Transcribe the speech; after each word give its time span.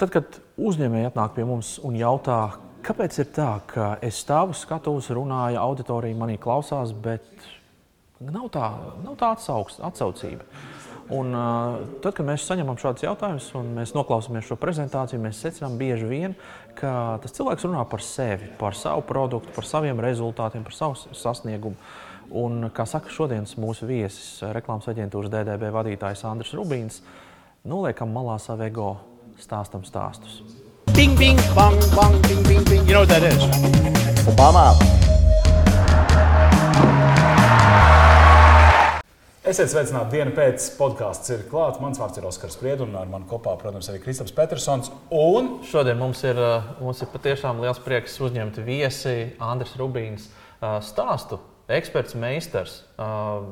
Tad, 0.00 0.08
kad 0.14 0.36
uzņēmēji 0.56 1.10
atnāk 1.10 1.34
pie 1.36 1.44
mums 1.44 1.74
un 1.84 1.96
jautā, 1.98 2.54
kāpēc 2.86 3.18
ir 3.20 3.26
tā, 3.36 3.50
ka 3.68 3.88
es 4.00 4.22
stāvu 4.22 4.54
skatos, 4.56 5.10
runāju, 5.12 5.58
auditorija 5.60 6.16
manī 6.16 6.38
klausās, 6.40 6.94
bet 6.96 7.26
nav 8.24 8.46
tā, 8.54 8.70
nav 9.04 9.18
tā 9.20 9.34
atsauks, 9.36 9.76
atsaucība. 9.84 10.46
Un, 11.12 11.34
tad, 12.00 12.14
kad 12.16 12.24
mēs 12.24 12.46
saņemam 12.48 12.78
šādus 12.80 13.04
jautājumus 13.04 13.50
un 13.58 13.74
mēs 13.76 13.92
noklausāmies 13.92 14.48
šo 14.48 14.56
prezentāciju, 14.62 15.20
mēs 15.20 15.42
secinām 15.44 15.76
bieži 15.76 16.08
vien, 16.08 16.38
ka 16.78 17.18
tas 17.20 17.36
cilvēks 17.36 17.68
runā 17.68 17.84
par 17.90 18.00
sevi, 18.06 18.48
par 18.56 18.78
savu 18.78 19.04
produktu, 19.04 19.52
par 19.52 19.68
saviem 19.68 20.00
rezultātiem, 20.00 20.64
par 20.64 20.78
savu 20.78 20.96
sasniegumu. 20.96 21.76
Un, 22.40 22.70
kā 22.72 22.88
saka 22.88 23.12
šodienas 23.12 23.52
mūsu 23.60 23.90
viesis, 23.90 24.38
reklāmas 24.56 24.88
aģentūras 24.88 25.34
DDB 25.34 25.74
vadītājs 25.76 26.24
Andris 26.30 26.56
Rubīns, 26.56 27.02
noliekam 27.68 28.16
malā 28.16 28.40
savu 28.40 28.70
ego, 28.70 28.92
stāstam 29.40 29.84
stāstus. 29.84 30.42
Bing, 30.94 31.16
bing, 31.16 31.36
bang, 31.56 31.76
bang, 31.96 32.16
bing, 32.28 32.42
bing, 32.44 32.64
bing. 32.64 32.86
You 32.86 32.94
know 32.94 33.00
what 33.00 33.08
that 33.08 33.22
is? 33.22 33.40
Obama. 34.28 34.74
Esiet 39.50 39.70
sveicināti 39.72 40.14
dienas 40.14 40.34
pēc 40.36 40.64
podkāsts 40.78 41.32
ir 41.34 41.40
klāts. 41.50 41.80
Mans 41.82 41.98
vārds 41.98 42.20
ir 42.20 42.26
Oskars 42.28 42.54
Spriedis, 42.54 42.84
un 42.84 42.98
ar 43.00 43.08
mani 43.10 43.26
kopā, 43.30 43.56
protams, 43.58 43.88
arī 43.90 44.02
Kristaps 44.04 44.34
Petersons. 44.36 44.92
Un 45.10 45.56
šodien 45.66 45.98
mums 45.98 46.20
ir, 46.28 46.38
uh, 46.38 46.68
mums 46.78 47.00
ir 47.02 47.10
patiešām 47.10 47.62
liels 47.64 47.80
prieks 47.82 48.18
uzņemt 48.22 48.60
viesi 48.66 49.32
Andris 49.42 49.72
Rubīns 49.80 50.28
uh, 50.28 50.76
stāstu. 50.84 51.40
Eksperts, 51.70 52.14
meistars, 52.18 52.82
uh, 53.00 53.42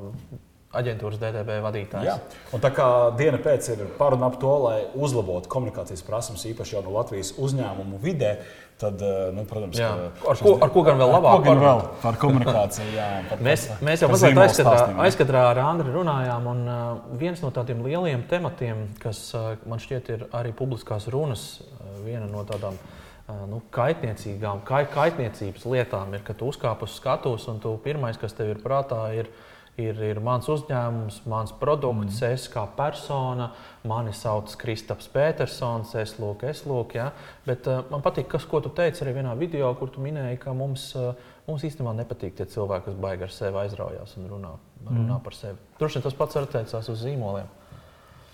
aģentūras 0.77 1.20
DDB 1.20 1.58
vadītājs. 1.64 2.08
Jā. 2.08 2.16
Un 2.52 2.60
tā 2.60 2.70
kā 2.77 2.86
diena 3.16 3.40
pēc 3.40 3.70
ir 3.72 3.84
paruna 3.98 4.28
ap 4.28 4.36
to, 4.40 4.54
lai 4.66 4.78
uzlabotu 4.94 5.48
komunikācijas 5.52 6.04
prasības, 6.04 6.44
īpaši 6.50 6.77
jau 6.77 6.82
no 6.84 6.96
Latvijas 6.98 7.34
uzņēmumu 7.41 8.00
vidē, 8.02 8.36
Tad, 8.78 9.00
eh, 9.02 9.32
nu, 9.34 9.42
protams, 9.42 9.74
jā. 9.74 9.88
ar, 10.22 10.39
ko, 10.39 10.52
ar 10.62 10.70
ko 10.70 10.83
gan 10.86 11.00
vēl 11.00 11.11
labāk 11.11 11.41
par, 11.42 11.56
vēl 11.58 11.80
par 11.98 12.19
komunikāciju? 12.22 12.92
Jā, 12.94 13.06
par, 13.27 13.41
mēs, 13.42 13.64
par, 13.72 13.80
mēs 13.89 14.05
jau 14.05 14.08
mazliet 14.12 14.39
aizkadrā, 14.39 14.84
aizkadrā 15.02 15.41
ar 15.50 15.58
Andriu 15.64 15.96
runājām, 15.96 16.46
un 16.46 16.61
uh, 16.62 16.84
viens 17.19 17.42
no 17.42 17.50
tādiem 17.50 17.80
lieliem 17.83 18.22
tematiem, 18.30 18.84
kas 19.02 19.24
uh, 19.34 19.48
man 19.66 19.83
šķiet 19.83 20.12
ir 20.14 20.22
arī 20.30 20.55
publiskās 20.55 21.08
runas, 21.11 21.48
uh, 21.58 21.91
viena 22.05 22.30
no 22.30 22.44
tādām 22.46 22.78
uh, 22.78 23.42
nu, 23.50 23.58
kaitniecīgām, 23.74 24.62
kai, 24.69 24.84
kaitniecības 24.94 25.66
lietām 25.74 26.14
ir, 26.14 26.22
ka 26.22 26.39
tu 26.39 26.52
uzkāp 26.52 26.86
uz 26.86 26.94
skatuves 27.00 27.50
un 27.50 27.58
tu 27.64 27.74
pirmais, 27.83 28.20
kas 28.22 28.39
tev 28.39 28.55
ir 28.55 28.62
prātā, 28.62 29.02
ir 29.19 29.33
ir, 29.78 29.98
ir 30.10 30.20
mans 30.24 30.48
uzņēmums, 30.50 31.20
mans 31.30 31.52
produkts, 31.60 32.20
mm. 32.20 32.34
es 32.34 32.46
kā 32.52 32.64
persona, 32.76 33.50
mani 33.88 34.12
sauc 34.16 34.52
Kristaps 34.60 35.08
Petersons, 35.12 35.94
es 36.00 36.16
lūk, 36.18 36.44
es 36.48 36.64
lūk. 36.68 36.96
Ja? 36.98 37.10
Bet 37.46 37.68
uh, 37.70 37.84
man 37.92 38.02
patīk, 38.04 38.28
kas, 38.32 38.46
ko 38.48 38.62
tu 38.64 38.72
teici 38.74 39.04
arī 39.04 39.18
vienā 39.20 39.36
video, 39.38 39.70
kur 39.78 39.92
tu 39.94 40.02
minēji, 40.04 40.40
ka 40.42 40.54
mums, 40.56 40.90
uh, 40.98 41.14
mums 41.48 41.64
īstenībā 41.68 41.94
nepatīk 42.00 42.36
tie 42.38 42.48
cilvēki, 42.50 42.90
kas 42.90 42.98
baigi 43.06 43.28
ar 43.28 43.34
sevi 43.34 43.62
aizraujās 43.62 44.18
un 44.18 44.28
runā, 44.34 44.52
mm. 44.82 44.92
runā 44.92 45.22
par 45.24 45.38
sevi. 45.38 45.58
Droši 45.78 46.00
vien 46.00 46.08
tas 46.08 46.18
pats 46.18 46.42
attiecās 46.42 46.92
uz 46.92 47.02
zīmoliem. 47.06 47.56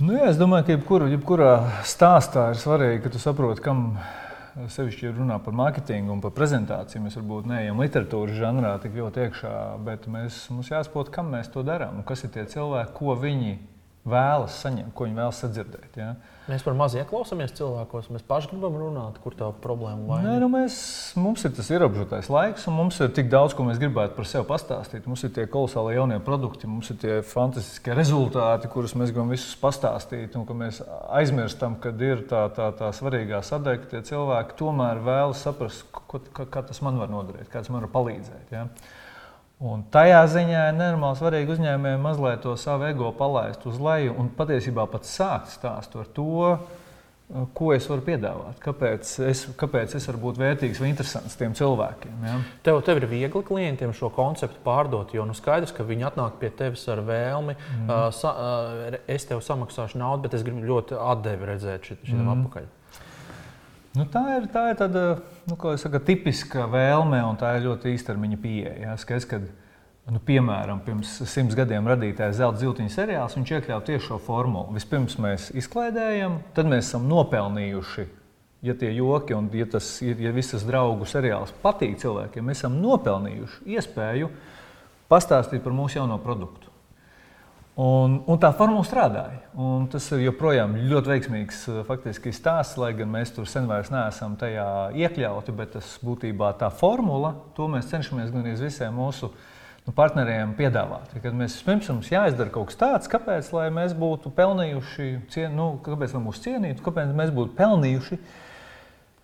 Nu, 0.01 0.17
jā, 0.17 0.27
es 0.33 0.41
domāju, 0.41 0.67
ka 0.67 0.75
jebkura, 0.75 1.07
jebkurā 1.13 1.51
stāstā 1.87 2.49
ir 2.51 2.59
svarīgi, 2.59 3.05
ka 3.05 3.13
tu 3.15 3.21
saproti, 3.23 3.63
kam 3.63 3.93
sevišķi 4.55 5.13
runā 5.17 5.39
par 5.43 5.57
mārketingu 5.59 6.13
un 6.15 6.23
par 6.23 6.35
prezentāciju. 6.37 7.03
Mēs 7.05 7.19
varbūt 7.19 7.49
neejam 7.51 7.83
literatūras 7.83 8.39
žanrā 8.39 8.75
tik 8.83 8.97
ļoti 8.99 9.25
iekšā, 9.27 9.55
bet 9.87 10.09
mēs, 10.11 10.45
mums 10.55 10.71
jāsaprot, 10.71 11.11
kam 11.15 11.33
mēs 11.35 11.51
to 11.55 11.65
darām 11.67 12.01
un 12.01 12.07
kas 12.07 12.25
ir 12.27 12.35
tie 12.35 12.47
cilvēki, 12.55 12.95
ko 12.99 13.17
viņi 13.19 13.55
vēlas 14.05 14.61
saņemt, 14.61 14.93
ko 14.95 15.07
viņi 15.07 15.17
vēlas 15.17 15.39
sadzirdēt. 15.41 15.97
Ja? 15.97 16.13
Mēs 16.45 16.61
par 16.61 16.75
maz 16.77 16.93
ieklausāmies 16.99 17.55
cilvēkos, 17.57 18.11
mēs 18.13 18.25
paši 18.29 18.51
gribam 18.51 18.75
runāt, 18.77 19.17
kur 19.25 19.33
tā 19.37 19.47
problēma 19.65 20.19
ir. 20.21 20.43
Nu 20.43 20.51
mēs, 20.53 20.77
mums 21.17 21.41
ir 21.49 21.55
tas 21.57 21.71
ierobežotais 21.73 22.29
laiks, 22.29 22.67
un 22.69 22.77
mums 22.77 22.99
ir 23.01 23.15
tik 23.17 23.31
daudz, 23.33 23.55
ko 23.57 23.65
mēs 23.65 23.81
gribētu 23.81 24.13
par 24.19 24.29
sevi 24.29 24.45
pastāstīt. 24.51 25.07
Mums 25.09 25.25
ir 25.25 25.33
tie 25.33 25.47
kolosāli 25.49 25.97
jaunie 25.97 26.19
produkti, 26.25 26.69
mums 26.69 26.93
ir 26.93 26.99
tie 27.01 27.15
fantastiskie 27.25 27.97
rezultāti, 27.97 28.69
kurus 28.73 28.93
mēs 29.01 29.15
gribam 29.15 29.33
visus 29.33 29.57
pastāstīt. 29.61 30.37
Un 30.37 30.61
mēs 30.61 30.83
aizmirstam, 31.17 31.79
ka 31.81 31.95
ir 32.05 32.27
tā, 32.29 32.45
tā, 32.53 32.69
tā 32.77 32.93
svarīgā 32.93 33.41
sadaļa, 33.41 33.81
ka 33.81 33.93
tie 33.95 34.03
cilvēki 34.13 34.61
tomēr 34.61 35.01
vēlas 35.07 35.47
saprast, 35.49 35.89
ko, 35.97 36.21
kā, 36.29 36.45
kā 36.45 36.67
tas 36.69 36.85
man 36.85 37.01
var 37.01 37.09
noderēt, 37.09 37.49
kā 37.49 37.65
tas 37.65 37.73
man 37.73 37.87
var 37.87 37.95
palīdzēt. 37.97 38.53
Ja? 38.53 38.69
Un 39.65 39.85
tajā 39.93 40.21
ziņā 40.29 40.69
ir 40.69 40.75
nenormāli 40.77 41.17
svarīgi 41.17 41.55
uzņēmējiem 41.55 42.03
mazliet 42.05 42.43
to 42.45 42.53
savu 42.61 42.85
ego 42.91 43.09
palaist 43.17 43.65
uz 43.69 43.79
leju 43.81 44.13
un 44.21 44.29
patiesībā 44.37 44.85
pat 44.93 45.09
sākt 45.09 45.55
stāstu 45.55 46.03
ar 46.03 46.11
to, 46.13 46.59
ko 47.57 47.71
es 47.73 47.87
varu 47.89 48.05
piedāvāt. 48.05 48.59
Kāpēc 48.63 49.15
es, 49.31 49.47
kāpēc 49.59 49.95
es 49.97 50.07
varu 50.11 50.21
būt 50.27 50.41
vērtīgs 50.43 50.83
vai 50.83 50.91
interesants 50.93 51.39
tiem 51.41 51.57
cilvēkiem? 51.57 52.19
Ja? 52.29 52.37
Tev, 52.67 52.83
tev 52.85 53.01
ir 53.01 53.09
viegli 53.09 53.43
klientiem 53.49 53.95
šo 53.97 54.11
konceptu 54.15 54.61
pārdot, 54.67 55.15
jo 55.17 55.25
nu 55.25 55.37
skaidrs, 55.37 55.73
ka 55.73 55.87
viņi 55.89 56.11
atnāk 56.11 56.37
pie 56.43 56.53
tevis 56.53 56.85
ar 56.93 57.01
vēlmi, 57.07 57.57
mm. 57.57 57.89
uh, 57.89 58.07
sa, 58.15 58.35
uh, 58.37 58.99
es 59.09 59.25
tev 59.31 59.41
samaksāšu 59.45 59.99
naudu, 60.03 60.27
bet 60.27 60.37
es 60.37 60.45
gribu 60.45 60.61
ļoti 60.69 61.01
atdevi 61.01 61.53
redzēt 61.55 61.89
šitam 61.89 62.27
mm. 62.27 62.35
apakaļ. 62.37 62.69
Nu, 63.95 64.09
tā 64.11 64.25
ir, 64.35 64.49
tā 64.51 64.65
ir 64.73 64.79
tāda 64.81 65.03
nu, 65.47 65.57
saka, 65.79 66.01
tipiska 66.03 66.65
vēlme, 66.71 67.21
un 67.29 67.37
tā 67.39 67.53
ir 67.55 67.69
ļoti 67.69 67.93
īstermiņa 67.95 68.39
pieeja. 68.43 68.73
Ja? 68.83 68.97
Skaidrs, 68.99 69.29
kad, 69.31 69.45
nu, 70.11 70.19
piemēram, 70.19 70.81
pirms 70.83 71.13
simts 71.31 71.55
gadiem 71.55 71.87
radītais 71.87 72.35
zelta 72.41 72.59
ziltiņa 72.65 72.91
seriāls, 72.91 73.39
iekļāva 73.39 73.87
tieši 73.87 74.09
šo 74.09 74.19
formulu. 74.19 74.75
Vispirms 74.75 75.15
mēs 75.23 75.47
izklaidējam, 75.55 76.41
tad 76.59 76.73
mēs 76.73 76.89
esam 76.89 77.07
nopelnījuši. 77.13 78.09
Ja 78.67 78.75
tie 78.81 78.91
joki 78.97 79.37
un 79.37 79.47
ja, 79.55 79.69
tas, 79.71 79.87
ja 80.03 80.35
visas 80.35 80.65
draugu 80.67 81.07
seriāls 81.07 81.55
patīk 81.63 81.99
cilvēkiem, 82.01 82.49
mēs 82.49 82.65
esam 82.65 82.81
nopelnījuši 82.83 83.77
iespēju 83.77 84.31
pastāstīt 85.13 85.63
par 85.63 85.77
mūsu 85.77 86.01
jauno 86.01 86.19
produktu. 86.19 86.74
Un, 87.75 88.21
un 88.31 88.39
tā 88.39 88.53
formula 88.55 88.87
strādāja. 88.87 89.41
Un 89.59 89.89
tas 89.91 90.05
ir 90.15 90.29
joprojām 90.29 90.77
ļoti 90.87 91.11
veiksmīgs 91.11 91.65
eh, 91.73 91.81
faktiski, 91.89 92.31
stāsts, 92.35 92.79
lai 92.79 92.93
gan 92.95 93.11
mēs 93.11 93.35
tur 93.35 93.49
sen 93.51 93.67
vairs 93.67 93.91
neesam 93.91 94.37
tajā 94.39 94.67
iekļauti. 94.95 95.55
Bet 95.59 95.75
tas 95.75 95.97
būtībā 96.07 96.53
tā 96.61 96.71
formula, 96.71 97.35
to 97.59 97.67
mēs 97.73 97.91
cenšamies 97.91 98.31
gan 98.31 98.47
arī 98.47 98.55
visiem 98.61 98.95
mūsu 98.95 99.33
nu, 99.33 99.97
partneriem 99.97 100.55
piedāvāt. 100.55 101.19
Kad 101.19 101.35
mēs 101.35 101.59
pirms 101.67 101.91
mums 101.91 102.15
jāizdara 102.15 102.55
kaut 102.55 102.71
kas 102.71 102.79
tāds, 102.79 103.11
kāpēc 103.11 103.51
mēs 103.75 103.99
būtu 103.99 104.31
pelnījuši, 104.39 105.11
cien, 105.35 105.59
nu, 105.59 105.75
kāpēc 105.83 106.15
mūs 106.15 106.43
cienītu, 106.47 106.85
kāpēc 106.87 107.11
mēs 107.11 107.35
būtu 107.35 107.59
pelnījuši. 107.59 108.23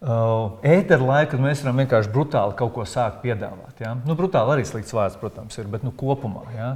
Uh, 0.01 0.57
Ēteru 0.65 1.05
laiku, 1.11 1.35
kad 1.35 1.43
mēs 1.45 1.61
varam 1.61 1.83
vienkārši 1.83 2.11
brutāli 2.15 2.55
kaut 2.57 2.71
ko 2.73 2.87
sākt 2.89 3.19
piedāvāt. 3.21 3.83
Ja? 3.85 3.93
Nu, 4.09 4.15
brutāli 4.17 4.55
arī 4.55 4.63
slikts 4.65 4.95
vārds, 4.97 5.19
protams, 5.21 5.59
ir, 5.61 5.67
bet 5.69 5.85
nu, 5.85 5.93
kopumā. 5.93 6.47
Ja? 6.57 6.71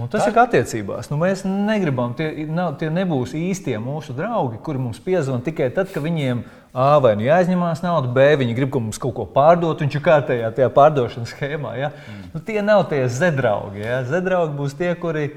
Un 0.00 0.08
tas 0.08 0.24
Tā... 0.24 0.30
ir 0.30 0.38
attiecībās. 0.40 1.10
Nu, 1.12 1.18
mēs 1.20 1.42
negribam, 1.44 2.14
tie, 2.16 2.46
nav, 2.48 2.78
tie 2.80 2.88
nebūs 2.92 3.34
īstie 3.36 3.76
mūsu 3.82 4.14
draugi, 4.16 4.56
kuri 4.64 4.80
mums 4.80 5.02
piezvanīja 5.04 5.50
tikai 5.50 5.68
tad, 5.76 5.90
kad 5.92 6.04
viņiem 6.04 6.40
A, 6.70 7.00
vai 7.02 7.16
nu 7.18 7.24
jāizņemās 7.26 7.80
nauda, 7.82 8.08
B, 8.14 8.24
viņi 8.38 8.54
grib 8.54 8.70
ka 8.70 8.78
mums 8.78 8.98
kaut 9.02 9.16
ko 9.16 9.24
pārdot, 9.34 9.80
viņš 9.82 9.96
ir 9.98 10.04
kārtējā 10.06 10.50
tajā 10.54 10.68
pārdošanas 10.76 11.32
schēmā. 11.34 11.72
Ja? 11.80 11.88
Mm. 11.90 12.28
Nu, 12.30 12.42
tie 12.46 12.60
nav 12.62 12.84
tie 12.92 13.02
zedraugi. 13.10 13.82
Ja? 13.82 14.04
Zedraugi 14.06 14.54
būs 14.54 14.76
tie, 14.78 14.92
kuri, 14.98 15.32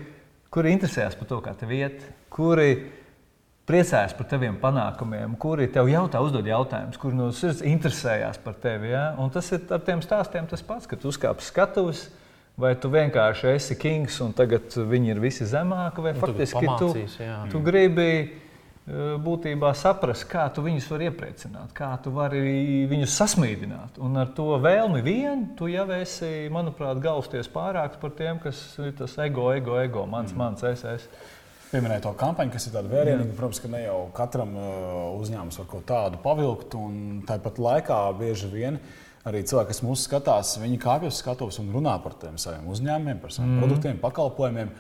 kuri 0.53 0.75
interesējas 0.77 1.17
par 1.17 1.31
to, 1.31 1.39
kā 1.41 1.55
tev 1.57 1.73
iet, 1.73 2.05
kuri 2.33 2.69
priecājas 3.65 4.13
par 4.13 4.27
taviem 4.29 4.59
panākumiem, 4.61 5.33
kuri 5.41 5.65
tev 5.73 5.89
jautā, 5.89 6.21
uzdod 6.21 6.45
jautājumus, 6.47 7.01
kuri 7.01 7.17
no 7.17 7.31
sirds 7.33 7.63
interesējas 7.65 8.37
par 8.43 8.59
tevi. 8.61 8.93
Ja? 8.93 9.07
Un 9.17 9.33
tas 9.33 9.49
ir 9.55 9.65
ar 9.73 9.81
tiem 9.87 10.05
stāstiem 10.05 10.45
tas 10.51 10.61
pats, 10.61 10.85
kad 10.91 11.01
tu 11.01 11.09
uzkāp 11.09 11.41
skatuves 11.41 12.11
Vai 12.53 12.75
tu 12.77 12.91
vienkārši 12.93 13.49
esi 13.55 13.75
kings 13.81 14.19
un 14.21 14.33
tagad 14.37 14.75
viņi 14.77 15.15
ir 15.15 15.19
visi 15.23 15.45
zemāki, 15.49 16.03
vai 16.05 16.11
nu, 16.13 16.21
faktiski 16.21 16.67
tu, 16.77 16.89
jā. 17.17 17.37
tu 17.49 17.61
gribi 17.65 18.09
e, 18.13 18.25
būtībā 19.25 19.71
saprast, 19.73 20.27
kā 20.29 20.45
tu 20.53 20.61
viņus 20.61 20.85
vari 20.91 21.07
iepriecināt, 21.09 21.71
kā 21.73 21.89
tu 22.05 22.13
vari 22.13 22.83
viņus 22.91 23.15
sasmīdināt. 23.17 23.97
Un 24.05 24.21
ar 24.21 24.29
to 24.37 24.51
vēlmi 24.61 25.01
vien 25.01 25.47
tu 25.57 25.65
jau 25.71 25.87
esi, 25.97 26.29
manuprāt, 26.53 27.01
galvsties 27.01 27.49
pārāks 27.49 27.97
par 28.01 28.13
tiem, 28.19 28.37
kas 28.43 28.59
ir 28.85 28.93
tas 28.99 29.17
ego, 29.25 29.47
ego, 29.55 29.79
ego, 29.81 30.05
mans, 30.05 30.29
mm. 30.35 30.43
mans, 30.43 30.67
es. 30.69 30.85
es. 30.85 31.31
Pieminēja 31.71 32.03
to 32.03 32.11
kampaņu, 32.13 32.53
kas 32.53 32.67
ir 32.69 32.75
tāda 32.75 32.91
vērienīga. 32.91 33.33
Protams, 33.33 33.63
ka 33.63 33.71
ne 33.73 33.81
jau 33.87 33.97
katram 34.13 34.53
e, 34.53 34.67
uzņēmumam 35.23 35.57
var 35.57 35.71
kaut 35.73 35.89
tādu 35.89 36.21
pavilkt, 36.21 36.77
un 36.77 37.23
tāpat 37.25 37.57
laikā 37.57 37.97
bieži 38.19 38.51
vien 38.53 38.77
uh, 38.77 39.01
arī 39.29 39.43
cilvēki, 39.47 39.71
kas 39.71 39.83
mūsu 39.85 40.07
skatās, 40.07 40.55
viņi 40.61 40.81
kāpj 40.83 41.11
uz 41.11 41.19
skatuves 41.21 41.59
un 41.63 41.71
runā 41.75 41.95
par 42.03 42.17
tiem 42.19 42.39
saviem 42.41 42.67
uzņēmumiem, 42.73 43.21
par 43.23 43.35
saviem 43.35 43.55
mm. 43.55 43.63
produktiem, 43.63 44.01
pakalpojumiem. 44.03 44.73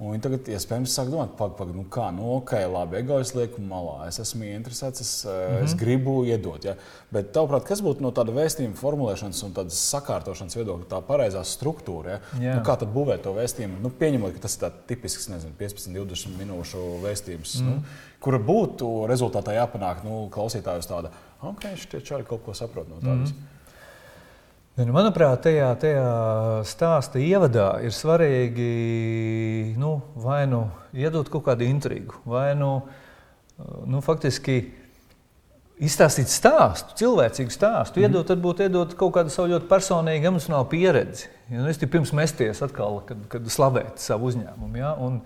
Un 0.00 0.14
viņi 0.14 0.22
tagad, 0.24 0.46
iespējams, 0.48 0.92
sāk 0.96 1.10
domāt, 1.12 1.34
pag, 1.36 1.50
pag, 1.58 1.74
nu 1.76 1.82
kā, 1.92 2.06
nu, 2.16 2.22
ok, 2.38 2.54
labi, 2.72 2.96
egoists 3.02 3.34
lieku 3.36 3.60
malā, 3.60 4.06
es 4.08 4.16
esmu 4.22 4.46
interesēts, 4.48 5.02
es, 5.04 5.10
mm 5.26 5.34
-hmm. 5.34 5.66
es 5.66 5.74
gribu 5.76 6.14
iedot. 6.24 6.64
Ja? 6.64 6.74
Bet, 7.12 7.34
tavuprāt, 7.36 7.66
kas 7.68 7.82
būtu 7.84 8.00
no 8.00 8.08
tāda 8.16 8.32
vēstījuma 8.32 8.80
formulēšanas 8.80 9.42
un 9.44 9.52
tādas 9.58 9.82
sakārtošanas 9.90 10.56
viedokļa, 10.56 10.88
tā 10.88 11.02
pareizā 11.04 11.44
struktūra? 11.44 12.08
Ja? 12.08 12.20
Yeah. 12.40 12.56
Nu, 12.56 12.64
kā 12.64 12.78
tad 12.80 12.88
būvēt 12.96 13.20
to 13.28 13.36
vēstījumu? 13.36 13.82
Nu, 13.82 13.90
pieņemot, 13.90 14.32
ka 14.32 14.46
tas 14.48 14.56
ir 14.56 14.72
tipisks, 14.88 15.28
nezinu, 15.28 15.52
15, 15.58 15.92
20 15.92 16.40
minūšu 16.40 16.88
vēstījums, 17.04 17.60
mm 17.60 17.68
-hmm. 17.68 17.76
nu, 17.76 18.16
kura 18.20 18.38
būtu 18.38 19.06
rezultātā 19.06 19.52
jāpanāk 19.52 20.00
nu, 20.04 20.30
klausītājus 20.32 20.88
tāda, 20.88 21.12
ok, 21.42 21.76
šie 21.76 22.00
čari 22.00 22.24
kaut 22.24 22.40
ko 22.44 22.54
saprot 22.54 22.88
no 22.88 23.04
tādas. 23.04 23.36
Mm 23.36 23.36
-hmm. 23.36 23.59
Nu, 24.78 24.92
manuprāt, 24.94 25.42
tajā, 25.44 25.68
tajā 25.82 26.10
stāsta 26.68 27.18
ievadā 27.20 27.72
ir 27.84 27.92
svarīgi 27.92 28.68
nu, 29.80 29.96
vai 30.22 30.44
nu 30.48 30.68
iedot 30.94 31.28
kaut 31.32 31.48
kādu 31.48 31.66
intrigu, 31.66 32.20
vai 32.28 32.52
nu, 32.56 32.76
nu 33.90 34.00
faktiski 34.04 34.60
izstāstīt 35.80 36.30
stāstu, 36.30 36.94
cilvēcīgu 37.02 37.52
stāstu, 37.52 37.98
mm. 37.98 38.06
iedot, 38.06 38.30
varbūt 38.30 38.64
iedot 38.68 38.94
kaut 39.00 39.14
kādu 39.18 39.34
savu 39.34 39.50
ļoti 39.56 39.68
personīgu 39.68 40.30
emocionālu 40.30 40.70
pieredzi. 40.70 41.28
Ja, 41.50 41.58
nu, 41.58 41.68
es 41.68 41.80
tikai 41.80 41.96
pirms 41.96 42.14
mesties 42.16 42.62
atkal, 42.64 43.02
kad, 43.08 43.26
kad 43.32 43.52
slavēt 43.52 44.00
savu 44.00 44.30
uzņēmumu. 44.30 44.80
Ja, 44.80 44.94
un, 45.02 45.22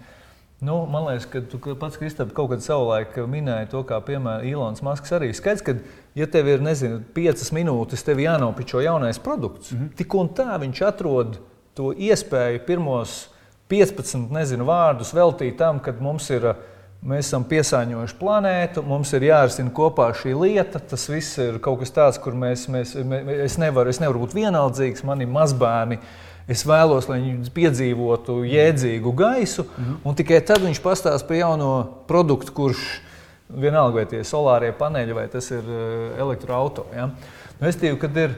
Nu, 0.65 0.87
man 0.89 1.03
liekas, 1.05 1.27
ka 1.29 1.41
tu 1.51 1.59
pats, 1.77 1.99
Kristap, 2.01 2.31
kaut 2.33 2.53
kad 2.53 2.63
savulaik 2.65 3.17
minēji 3.29 3.67
to, 3.73 3.83
kā 3.85 3.99
piemēram 4.07 4.47
Ilons 4.49 4.81
Masks 4.87 5.13
arī 5.13 5.33
skaidrs, 5.37 5.65
ka, 5.67 5.75
ja 6.15 6.27
tev 6.31 6.49
ir, 6.49 6.63
nezinu, 6.63 7.01
piecas 7.15 7.51
minūtes, 7.55 8.05
tev 8.07 8.21
jānopičo 8.23 8.83
jaunais 8.85 9.19
produkts, 9.19 9.73
mm 9.73 9.79
-hmm. 9.79 9.97
tik 9.97 10.15
un 10.15 10.29
tā 10.29 10.59
viņš 10.61 10.87
atrod 10.87 11.39
to 11.75 11.93
iespēju 11.93 12.67
pirmos 12.67 13.29
15, 13.69 14.31
nezinu, 14.31 14.65
vārdus 14.65 15.15
veltīt 15.15 15.57
tam, 15.57 15.81
kad 15.81 16.01
mums 16.01 16.31
ir, 16.31 16.55
mēs 17.05 17.19
esam 17.19 17.45
piesāņojuši 17.45 18.15
planētu, 18.21 18.83
mums 18.83 19.13
ir 19.13 19.23
jārisina 19.23 19.71
kopā 19.71 20.13
šī 20.15 20.41
lieta, 20.41 20.79
tas 20.79 21.09
viss 21.09 21.39
ir 21.39 21.59
kaut 21.59 21.79
kas 21.79 21.91
tāds, 21.91 22.21
kur 22.21 22.33
mēs, 22.33 22.69
mēs, 22.69 22.95
mēs 22.95 23.45
es, 23.45 23.59
nevaru, 23.59 23.91
es 23.91 24.01
nevaru 24.01 24.19
būt 24.19 24.35
vienaldzīgs, 24.35 25.05
man 25.05 25.21
ir 25.21 25.29
mazbērni, 25.29 25.99
Es 26.45 26.61
vēlos, 26.69 27.07
lai 27.09 27.23
viņi 27.23 27.51
piedzīvotu 27.57 28.43
jēdzīgu 28.45 29.13
gaisu, 29.17 29.63
mm 29.65 29.85
-hmm. 29.85 29.97
un 30.05 30.15
tikai 30.15 30.41
tad 30.45 30.61
viņš 30.61 30.81
pastāsta 30.85 31.27
par 31.27 31.37
jauno 31.37 31.89
produktu, 32.07 32.53
kurš 32.53 33.01
vienalga 33.49 34.01
vai 34.01 34.07
tie 34.09 34.23
ir 34.23 34.29
solārie 34.29 34.73
paneļi 34.77 35.17
vai 35.17 35.29
tas 35.33 35.51
ir 35.53 35.65
eh, 35.65 36.17
elektroautorāts. 36.25 36.97
Ja? 36.97 37.11
Nu, 37.61 37.69
es 37.69 37.79
teiktu, 37.81 38.01
ka 38.03 38.11
ir, 38.21 38.35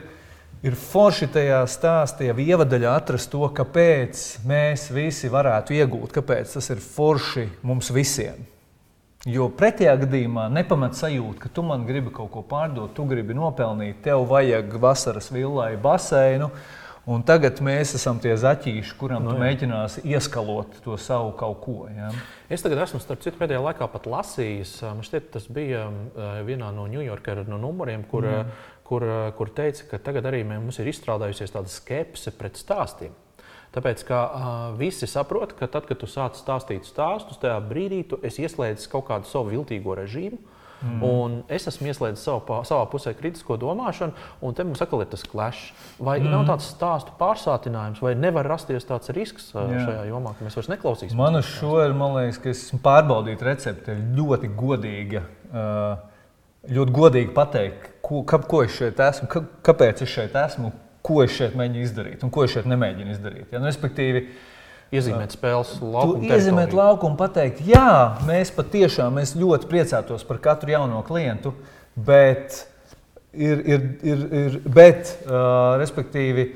ir 0.65 0.77
forši 0.77 1.29
tajā 1.33 1.63
stāstā, 1.71 2.27
jau 2.29 2.37
ievadaļā 2.43 2.93
atrast 2.99 3.31
to, 3.33 3.47
kāpēc 3.57 4.27
mēs 4.47 4.89
visi 4.93 5.31
varētu 5.33 5.77
iegūt, 5.77 6.13
kāpēc 6.19 6.57
tas 6.57 6.69
ir 6.73 6.83
forši 6.83 7.47
mums 7.65 7.91
visiem. 7.95 8.45
Jo 9.27 9.49
pretējā 9.51 9.95
gadījumā 10.05 10.45
nepamat 10.53 10.95
sajūta, 10.95 11.41
ka 11.41 11.49
tu 11.51 11.63
man 11.65 11.87
gribi 11.87 12.13
kaut 12.15 12.29
ko 12.31 12.43
pārdot, 12.47 12.93
tu 12.95 13.03
gribi 13.09 13.35
nopelnīt, 13.35 13.97
tev 14.05 14.21
vajag 14.29 14.77
vasaras 14.79 15.31
villai 15.33 15.73
baseinu. 15.81 16.51
Un 17.07 17.21
tagad 17.23 17.61
mēs 17.63 17.93
esam 17.95 18.17
tie 18.19 18.33
zaķīši, 18.35 18.95
kuram 18.99 19.23
no, 19.23 19.31
nu 19.31 19.39
mēģinās 19.39 20.01
ieskalot 20.03 20.73
to 20.83 20.97
savu 20.99 21.29
kaut 21.39 21.61
ko. 21.63 21.75
Ja? 21.87 22.09
Es 22.51 22.65
tagad 22.65 22.81
esmu 22.83 22.99
starp 22.99 23.21
citu 23.23 23.39
pēdējā 23.39 23.61
laikā 23.63 23.87
pat 23.93 24.09
lasījis, 24.11 24.73
man 24.89 25.05
šķiet, 25.07 25.29
tas 25.37 25.45
bija 25.47 25.85
vienā 26.43 26.73
no 26.75 26.83
New 26.91 27.05
Yorker 27.05 27.45
no 27.47 27.61
numuriem, 27.61 28.03
kur, 28.11 28.27
mm. 28.27 28.67
kur, 28.89 29.07
kur 29.39 29.53
teica, 29.55 29.87
ka 29.93 30.01
tagad 30.09 30.27
arī 30.27 30.43
mums 30.49 30.81
ir 30.83 30.91
izstrādājusies 30.91 31.55
tāda 31.55 31.71
skepse 31.71 32.35
pret 32.35 32.59
stāstiem. 32.59 33.15
Tāpēc, 33.77 34.03
ka 34.07 34.19
uh, 34.25 34.51
visi 34.79 35.07
saprot, 35.07 35.55
ka 35.55 35.67
tad, 35.71 35.87
kad 35.87 35.99
tu 36.01 36.11
sāc 36.11 36.35
stāstīt 36.39 36.87
stāstus, 36.87 37.39
tajā 37.39 37.55
brīdī 37.69 38.03
tu 38.09 38.19
ieslēdz 38.19 38.87
kaut 38.91 39.07
kādu 39.07 39.31
savu 39.31 39.53
viltīgo 39.55 39.95
režīmu. 39.95 40.39
Uh, 40.39 40.56
Mm. 40.81 41.39
Es 41.49 41.65
esmu 41.69 41.89
ieslēdzis 41.89 42.23
savu, 42.27 42.59
savā 42.67 42.85
pusē 42.91 43.13
kritisko 43.17 43.57
domāšanu, 43.57 44.13
un 44.45 44.57
te 44.57 44.65
mums 44.67 44.81
atkal 44.83 45.01
ir 45.01 45.09
tas 45.09 45.23
klešs. 45.25 45.71
Vai 45.97 46.19
mm. 46.19 46.29
nav 46.33 46.45
tāds 46.51 46.69
stāstu 46.69 47.15
pārsātinājums, 47.17 48.01
vai 48.03 48.13
nevar 48.17 48.45
rasties 48.51 48.85
tāds 48.85 49.09
risks 49.15 49.49
Jā. 49.55 49.65
šajā 49.87 50.03
jomā, 50.11 50.35
ka 50.37 50.45
mēs 50.45 50.57
vairs 50.59 50.69
neklausīsimies? 50.75 51.17
Man 51.17 51.39
uz 51.39 51.49
šo 51.49 51.79
ir, 51.81 51.95
man 51.97 52.13
liekas, 52.19 52.41
ka 52.43 52.53
esmu 52.53 52.81
pārbaudījis 52.85 53.45
recepti 53.47 53.95
ļoti 54.17 54.51
godīgi. 54.57 55.23
Ļoti 56.67 56.93
godīgi 56.93 57.31
pateikt, 57.33 57.87
ko, 58.03 58.21
ko 58.27 58.61
es 58.65 58.75
šeit 58.75 58.99
esmu, 59.01 59.29
kāpēc 59.65 60.03
es 60.03 60.11
šeit 60.11 60.35
esmu, 60.37 60.73
ko 61.05 61.21
es 61.23 61.33
šeit 61.33 61.55
mēģinu 61.57 61.85
izdarīt 61.87 62.25
un 62.27 62.31
ko 62.33 62.43
es 62.43 62.51
šeit 62.51 62.67
nemēģinu 62.67 63.13
izdarīt. 63.13 63.53
Ja? 63.53 63.61
Nu, 63.61 63.69
respektīvi, 63.69 64.25
uh, 64.25 64.56
iezīmēt 64.93 65.35
spēles 65.35 65.73
laukumu. 65.81 66.29
Iezīmēt 66.29 66.75
laukumu, 66.75 67.17
pateikt, 67.19 67.63
jā, 67.67 68.17
mēs 68.27 68.53
patiešām 68.55 69.19
mēs 69.19 69.35
ļoti 69.39 69.69
priecātos 69.71 70.23
par 70.27 70.39
katru 70.43 70.73
jauno 70.75 71.01
klientu, 71.07 71.53
bet, 71.95 72.61
ir, 73.33 73.63
ir, 73.65 73.89
ir, 74.05 74.23
ir, 74.43 74.57
bet 74.63 75.11
uh, 75.25 75.75
respektīvi, 75.81 76.47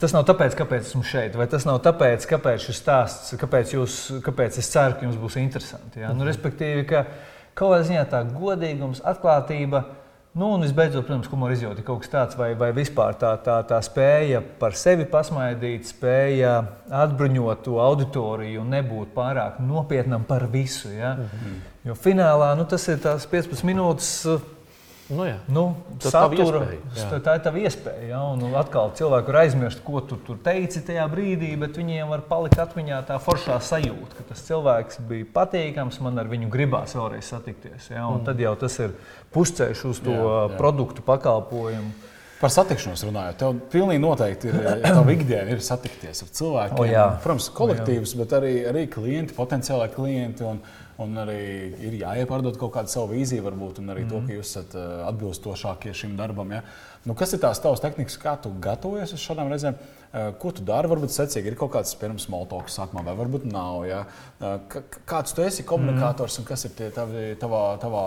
tas 0.00 0.14
nav 0.14 0.26
tāpēc, 0.28 0.56
kāpēc 0.58 0.88
esmu 0.88 1.04
šeit, 1.06 1.36
vai 1.38 1.48
tas 1.50 1.66
nav 1.68 1.80
tāpēc, 1.84 2.28
kāpēc 2.30 2.68
šis 2.68 2.80
stāsts, 2.82 3.34
kāpēc, 3.40 3.76
jūs, 3.76 3.98
kāpēc 4.24 4.60
es 4.62 4.70
ceru, 4.70 4.98
ka 4.98 5.08
jums 5.08 5.20
būs 5.20 5.38
interesanti. 5.42 6.04
Ja? 6.04 6.14
Nu, 6.16 6.26
respektīvi, 6.28 6.86
ka 6.90 7.06
kaut 7.54 7.74
kādā 7.74 7.84
ziņā 7.90 8.06
tā 8.10 8.24
godīgums, 8.34 9.02
atklātība 9.06 9.84
Nu, 10.34 10.48
un 10.50 10.64
visbeidzot, 10.66 11.04
protams, 11.06 11.28
humora 11.30 11.54
izjūta 11.54 11.84
kaut 11.86 12.00
kas 12.02 12.10
tāds, 12.10 12.34
vai, 12.34 12.48
vai 12.58 12.72
vispār 12.74 13.14
tā, 13.20 13.36
tā, 13.46 13.60
tā 13.68 13.76
spēja 13.86 14.40
par 14.58 14.74
sevi 14.74 15.04
pasmaidīt, 15.06 15.86
spēja 15.92 16.56
atbruņot 17.04 17.62
to 17.62 17.76
auditoriju 17.78 18.64
un 18.64 18.74
nebūt 18.74 19.12
pārāk 19.14 19.60
nopietnam 19.62 20.24
par 20.26 20.48
visu. 20.50 20.90
Ja? 20.90 21.12
-hmm. 21.14 21.60
Jo 21.84 21.94
finālā 21.94 22.50
nu, 22.58 22.64
tas 22.64 22.88
ir 22.88 22.98
15 22.98 23.62
minūtes 23.62 24.10
Nu, 25.12 25.24
jā. 25.28 25.36
nu, 25.52 25.62
satura, 26.00 26.62
tā, 26.96 27.18
tā 27.20 27.34
ir 27.36 27.42
tava 27.44 27.60
iespēja. 27.60 28.06
Ja? 28.08 28.20
Un 28.32 28.54
atkal 28.56 28.88
cilvēki 28.96 29.28
var 29.28 29.38
aizmirst, 29.42 29.82
ko 29.84 30.00
tu 30.00 30.16
tur 30.24 30.38
teici 30.40 30.80
tajā 30.86 31.04
brīdī, 31.12 31.50
bet 31.60 31.76
viņiem 31.76 32.08
var 32.08 32.22
palikt 32.28 32.62
atmiņā 32.62 33.02
tā 33.10 33.18
foršā 33.20 33.58
sajūta, 33.60 34.16
ka 34.16 34.24
tas 34.30 34.44
cilvēks 34.46 35.02
bija 35.10 35.28
patīkams, 35.34 36.00
man 36.04 36.22
ar 36.22 36.30
viņu 36.30 36.48
gribās 36.52 36.96
vēlreiz 36.96 37.28
satikties. 37.34 37.90
Ja? 37.92 38.06
Un 38.08 38.22
mm. 38.22 38.24
tad 38.30 38.40
jau 38.40 38.54
tas 38.64 38.78
ir 38.80 38.96
pusceļš 39.36 39.84
uz 39.90 40.00
to 40.06 40.16
jā, 40.16 40.32
jā. 40.32 40.56
produktu 40.56 41.04
pakalpojumu. 41.04 41.92
Par 42.40 42.50
satikšanos 42.52 43.04
runājot, 43.06 43.36
tev 43.40 43.60
pilnīgi 43.72 44.02
noteikti 44.02 44.50
ir 44.50 44.56
tā 44.82 45.04
ikdiena, 45.12 45.52
ir 45.52 45.60
satikties 45.64 46.24
ar 46.24 46.32
cilvēkiem. 46.40 46.80
O, 46.80 46.88
jā. 46.88 47.04
Protams, 47.22 47.46
kolektīvs, 47.56 48.10
o, 48.10 48.16
jā. 48.16 48.24
bet 48.24 48.34
arī, 48.40 48.54
arī 48.72 48.86
klienti, 48.92 49.36
potenciāli 49.36 49.86
klienti. 49.92 50.48
Un, 50.48 50.58
Un 51.02 51.16
arī 51.18 51.38
ir 51.82 51.96
jāiepārdod 51.98 52.54
kaut 52.60 52.70
kāda 52.76 52.90
savu 52.92 53.16
vīziju, 53.16 53.42
varbūt, 53.42 53.80
un 53.82 53.90
arī 53.90 54.04
mm 54.04 54.10
-hmm. 54.10 54.26
to, 54.26 54.26
ka 54.26 54.36
jūs 54.36 54.50
esat 54.50 54.74
uh, 54.78 55.08
atbilstošākie 55.08 55.94
šim 55.94 56.16
darbam. 56.16 56.52
Ja? 56.52 56.60
Nu, 57.04 57.14
kas 57.14 57.32
ir 57.32 57.40
tās 57.40 57.58
tavas 57.58 57.80
tehnikas, 57.80 58.18
kā 58.18 58.36
tu 58.42 58.52
gatavojies 58.60 59.12
uz 59.12 59.20
šādām 59.20 59.50
reizēm? 59.50 59.74
Uh, 59.74 60.34
ko 60.38 60.52
tu 60.52 60.62
dari? 60.62 60.88
Varbūt 60.88 61.10
secīgi 61.10 61.50
ir 61.50 61.56
kaut 61.56 61.72
kāds 61.72 61.96
pirms 61.98 62.28
maltokas 62.28 62.78
sākumā, 62.78 63.02
vai 63.04 63.14
varbūt 63.14 63.44
nav. 63.50 63.86
Ja? 63.86 64.04
Uh, 64.40 64.60
kāds 65.06 65.34
tu 65.34 65.42
esi 65.42 65.62
komunikators 65.62 66.38
un 66.38 66.44
kas 66.44 66.64
ir 66.64 66.70
tie 66.70 66.90
tavi, 66.90 67.34
tavā, 67.40 67.78
tavā 67.82 68.04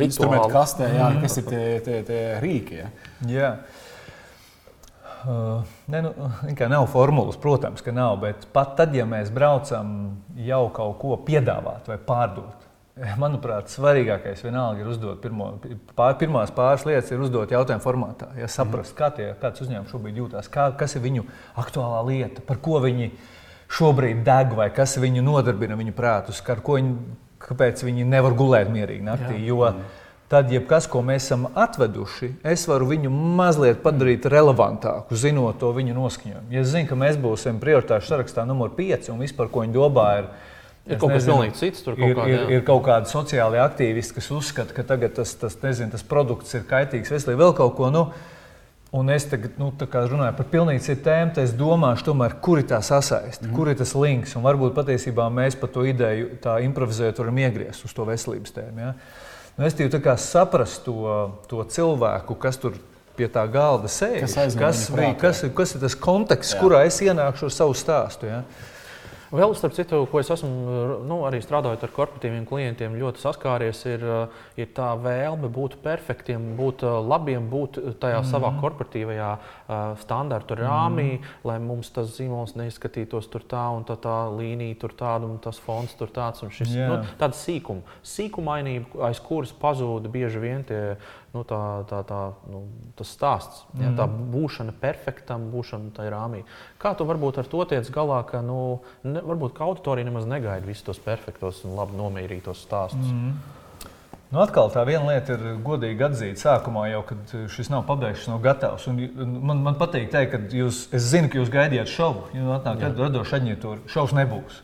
instrumentu 0.00 0.48
kastē, 0.48 0.94
jā, 0.94 1.10
-hmm. 1.10 1.22
kas 1.22 1.36
ir 1.36 1.44
tie, 1.44 1.80
tie, 1.80 2.02
tie 2.02 2.40
rīki? 2.40 2.78
Ja? 2.78 2.90
Yeah. 3.26 3.58
Uh, 5.26 5.62
ne, 5.86 6.02
nu, 6.02 6.12
nav 6.68 6.86
formulas, 6.86 7.36
protams, 7.36 7.82
ka 7.82 7.92
nav. 7.92 8.20
Bet 8.22 8.46
pat 8.52 8.76
tad, 8.78 8.94
ja 8.94 9.06
mēs 9.08 9.32
braucam 9.34 9.88
jau 10.38 10.68
kaut 10.74 11.00
ko 11.00 11.16
piedāvāt 11.26 11.88
vai 11.90 11.96
pārdot, 11.98 12.66
manuprāt, 13.22 13.72
svarīgākais 13.72 14.44
vienalga 14.46 14.84
ir 14.84 14.92
uzdot 14.92 15.18
pirmo, 15.24 15.50
pār, 15.98 16.14
pirmās 16.20 16.54
pāris 16.54 16.86
lietas, 16.86 17.10
ir 17.10 17.26
uzdot 17.26 17.50
jautājumu 17.50 17.82
formātā. 17.82 18.30
Ja 18.38 18.46
saprast, 18.50 18.94
kā 18.98 19.10
tie, 19.16 19.32
kāds 19.42 19.66
uzņēmums 19.66 19.90
šobrīd 19.90 20.22
jūtas, 20.22 20.52
kā, 20.52 20.70
kas 20.78 20.94
ir 20.94 21.02
viņu 21.08 21.26
aktuālā 21.58 22.06
lieta, 22.06 22.46
par 22.46 22.62
ko 22.62 22.78
viņi 22.86 23.10
šobrīd 23.66 24.22
deg 24.22 24.54
vai 24.54 24.70
kas 24.70 24.94
viņu 25.02 25.26
nodarbina 25.26 25.74
viņu 25.74 25.96
prātus, 25.96 26.38
viņi, 26.46 26.98
kāpēc 27.42 27.82
viņi 27.82 28.06
nevar 28.06 28.38
gulēt 28.38 28.70
mierīgi 28.70 29.10
naktī. 29.10 29.40
Jā. 29.40 29.46
Jo, 29.50 29.62
mm 29.74 30.04
tad 30.30 30.50
jebkas, 30.50 30.88
ko 30.90 31.02
mēs 31.06 31.28
esam 31.28 31.46
atveduši, 31.54 32.32
es 32.46 32.66
varu 32.66 32.88
viņu 32.90 33.10
mazliet 33.10 33.78
padarīt 33.84 34.26
relevantāku, 34.30 35.14
zinot 35.18 35.60
to 35.62 35.70
viņu 35.76 35.94
noskaņojumu. 35.94 36.50
Ja 36.54 36.64
es 36.64 36.72
zinu, 36.72 36.88
ka 36.90 36.98
mēs 36.98 37.20
būsim 37.22 37.60
prioritāšu 37.62 38.10
sarakstā 38.10 38.46
numur 38.48 38.74
5 38.74 39.12
un 39.14 39.22
vispār 39.22 39.52
ko 39.52 39.64
viņi 39.64 39.76
domā. 39.76 40.10
Ir, 40.22 40.28
Ir 40.86 41.00
kaut 41.02 41.16
kas 41.16 41.24
pilnīgi 41.26 41.58
cits. 41.58 41.82
Tur 41.82 41.96
ir, 41.98 42.12
kādā, 42.14 42.26
ir, 42.30 42.42
ir 42.54 42.60
kaut 42.66 42.84
kādi 42.86 43.10
sociāli 43.10 43.58
aktīvisti, 43.58 44.14
kas 44.20 44.28
uzskata, 44.30 44.74
ka 44.76 44.84
tagad 44.86 45.16
tas, 45.16 45.32
tas, 45.34 45.56
nezinu, 45.64 45.90
tas 45.90 46.04
produkts 46.06 46.54
ir 46.54 46.62
kaitīgs 46.68 47.10
veselībai, 47.10 47.40
vēl 47.40 47.54
kaut 47.58 47.74
ko. 47.74 47.88
Nu, 47.90 48.04
un 48.94 49.10
es 49.10 49.26
tagad 49.26 49.58
nu, 49.58 49.72
runāju 49.82 50.36
par 50.38 50.46
pilnīgi 50.52 50.84
citu 50.86 51.08
tēmu, 51.08 51.34
tad 51.34 51.48
es 51.48 51.56
domāšu, 51.58 52.06
tomēr, 52.12 52.36
kur 52.38 52.62
ir 52.62 52.68
tā 52.70 52.78
sasaiste, 52.86 53.48
mm. 53.48 53.56
kur 53.58 53.72
ir 53.72 53.80
tas 53.80 53.96
links. 53.98 54.36
Un 54.38 54.46
varbūt 54.46 54.78
patiesībā 54.78 55.26
mēs 55.34 55.58
par 55.58 55.74
to 55.74 55.82
ideju 55.90 56.36
tā 56.44 56.60
improvizējot 56.68 57.24
varam 57.24 57.42
iegriezt 57.42 57.88
uz 57.88 57.96
to 57.96 58.06
veselības 58.06 58.54
tēmu. 58.54 58.86
Ja? 58.86 58.94
Nu, 59.56 59.64
es 59.64 59.76
tikai 59.76 60.18
saprast 60.20 60.84
to, 60.84 61.16
to 61.48 61.64
cilvēku, 61.72 62.36
kas 62.40 62.58
tur 62.60 62.76
pie 63.16 63.28
tā 63.32 63.46
galda 63.48 63.88
sēž. 63.88 64.26
Kas, 64.26 64.34
kas, 64.60 64.82
kas, 65.20 65.42
kas 65.56 65.74
ir 65.76 65.84
tas 65.86 65.96
konteksts, 65.96 66.52
Jā. 66.52 66.60
kurā 66.60 66.82
es 66.84 66.98
ienākšu 67.00 67.48
ar 67.48 67.54
savu 67.54 67.76
stāstu? 67.78 68.28
Ja? 68.28 68.42
Vēl 69.34 69.54
starp 69.58 69.74
citu, 69.74 70.04
ko 70.10 70.20
es 70.20 70.28
esmu 70.30 71.02
nu, 71.06 71.18
arī 71.26 71.40
strādājot 71.42 71.82
ar 71.82 71.92
korporatīviem 71.94 72.44
klientiem, 72.46 72.94
ļoti 73.00 73.22
saskāries, 73.22 73.80
ir, 73.90 74.04
eh, 74.06 74.44
ir 74.62 74.70
tā 74.76 74.92
vēlme 75.02 75.50
būt 75.52 75.78
perfektiem, 75.82 76.52
būt 76.58 76.84
eh, 76.86 76.98
labiem, 77.02 77.48
būt 77.50 77.80
tajā 78.02 78.20
mm. 78.22 78.30
savā 78.30 78.52
korporatīvajā 78.60 79.30
uh, 79.36 79.74
standarta 80.00 80.56
rāmī, 80.58 81.18
mm. 81.18 81.34
lai 81.48 81.56
mums 81.62 81.90
tas 81.94 82.12
zīmols 82.14 82.54
neizskatītos 82.58 83.28
tur 83.32 83.44
tā 83.48 83.64
un 83.74 83.84
tā, 83.88 83.98
tā 84.00 84.16
līnija 84.30 84.78
tur 84.80 84.94
tāda 84.96 85.28
un 85.28 85.40
tas 85.42 85.58
fons 85.62 85.92
tur 85.98 86.12
tāds 86.14 86.44
un 86.46 86.52
šis. 86.54 86.72
Yeah. 86.76 86.92
Nu, 86.92 87.16
tāda 87.20 87.36
sīkuma, 87.38 87.98
sīkumainība, 88.06 89.02
aiz 89.08 89.20
kuras 89.24 89.54
pazūd 89.56 90.06
bieži 90.12 90.42
vien 90.42 90.64
tie 90.66 90.82
nu, 91.36 91.42
tā, 91.48 91.60
tā, 91.90 92.00
tā, 92.08 92.20
nu, 92.50 92.62
tas 92.96 93.12
stāsts. 93.12 93.66
Ja, 93.76 93.92
tā 93.98 94.08
mhm. 94.08 94.30
būšana 94.32 94.76
perfektam, 94.80 95.50
būšana 95.52 95.92
tajā 95.98 96.14
rāmī. 96.14 96.42
Kā 96.82 96.94
tu 96.96 97.06
varbūt 97.08 97.42
ar 97.42 97.50
to 97.52 97.66
tiec 97.68 97.90
galā, 97.92 98.22
ka 98.28 98.40
nu, 98.44 98.80
ne, 99.04 99.20
varbūt 99.20 99.56
ka 99.56 99.68
auditorija 99.68 100.08
nemaz 100.08 100.26
negaida 100.30 100.66
visus 100.66 100.86
tos 100.88 101.02
perfektos 101.02 101.62
un 101.68 101.76
labi 101.78 101.98
nomierītos 102.00 102.64
stāstus? 102.66 103.12
Mm. 103.12 103.36
Nu, 104.26 104.40
atkal 104.42 104.72
tā 104.74 104.82
viena 104.88 105.06
lieta 105.06 105.36
ir 105.36 105.58
godīgi 105.62 106.02
atzīt 106.02 106.40
sākumā, 106.42 106.88
jau, 106.90 107.04
kad 107.06 107.34
šis 107.52 107.70
nav 107.70 107.84
pabeigts, 107.86 108.26
nav 108.26 108.40
gatavs. 108.42 108.88
Un 108.90 108.98
man, 109.46 109.60
man 109.62 109.78
patīk 109.78 110.08
teikt, 110.10 110.32
ka 110.32 110.56
jūs, 110.58 110.86
es 110.96 111.06
zinu, 111.12 111.30
ka 111.30 111.38
jūs 111.38 111.52
gaidījāt 111.54 111.92
šovu. 111.92 112.24
Ja 112.34 112.56
atnāk, 112.56 112.82
kad 112.82 113.02
radoša 113.04 113.38
aģentūra, 113.38 113.84
šovs 113.92 114.16
nebūs. 114.18 114.62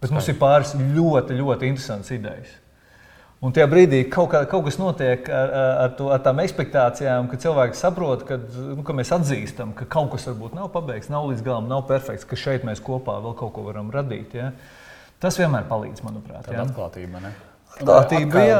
Bet 0.00 0.08
Skaidrs. 0.08 0.14
mums 0.14 0.30
ir 0.30 0.38
pāris 0.40 0.74
ļoti, 0.78 1.40
ļoti 1.42 1.72
interesantas 1.72 2.14
idejas. 2.14 2.54
Un 3.40 3.54
tajā 3.56 3.64
brīdī 3.72 4.02
kaut, 4.12 4.28
kā, 4.34 4.42
kaut 4.48 4.66
kas 4.66 4.76
notiek 4.76 5.28
ar, 5.32 5.52
ar, 5.56 5.92
to, 5.96 6.10
ar 6.12 6.20
tām 6.20 6.42
expectācijām, 6.42 7.30
ka 7.30 7.38
cilvēki 7.40 7.78
saprot, 7.78 8.26
ka, 8.28 8.36
nu, 8.76 8.84
ka 8.84 8.96
mēs 8.96 9.14
atzīstam, 9.16 9.72
ka 9.76 9.88
kaut 9.88 10.10
kas 10.12 10.28
varbūt 10.28 10.58
nav 10.58 10.68
pabeigts, 10.74 11.08
nav 11.12 11.30
līdz 11.30 11.46
galam, 11.46 11.70
nav 11.70 11.86
perfekts, 11.88 12.28
ka 12.28 12.36
šeit 12.36 12.66
mēs 12.68 12.84
kopā 12.84 13.16
vēl 13.24 13.32
kaut 13.40 13.54
ko 13.56 13.64
varam 13.70 13.88
radīt. 13.94 14.36
Ja? 14.36 14.50
Tas 15.24 15.40
vienmēr 15.40 15.64
palīdz, 15.72 16.04
manuprāt. 16.04 16.44
Tāda 16.50 16.66
atklātība. 16.66 17.24
Ne? 17.24 17.32
Atklātība, 17.70 18.40
jā, 18.44 18.56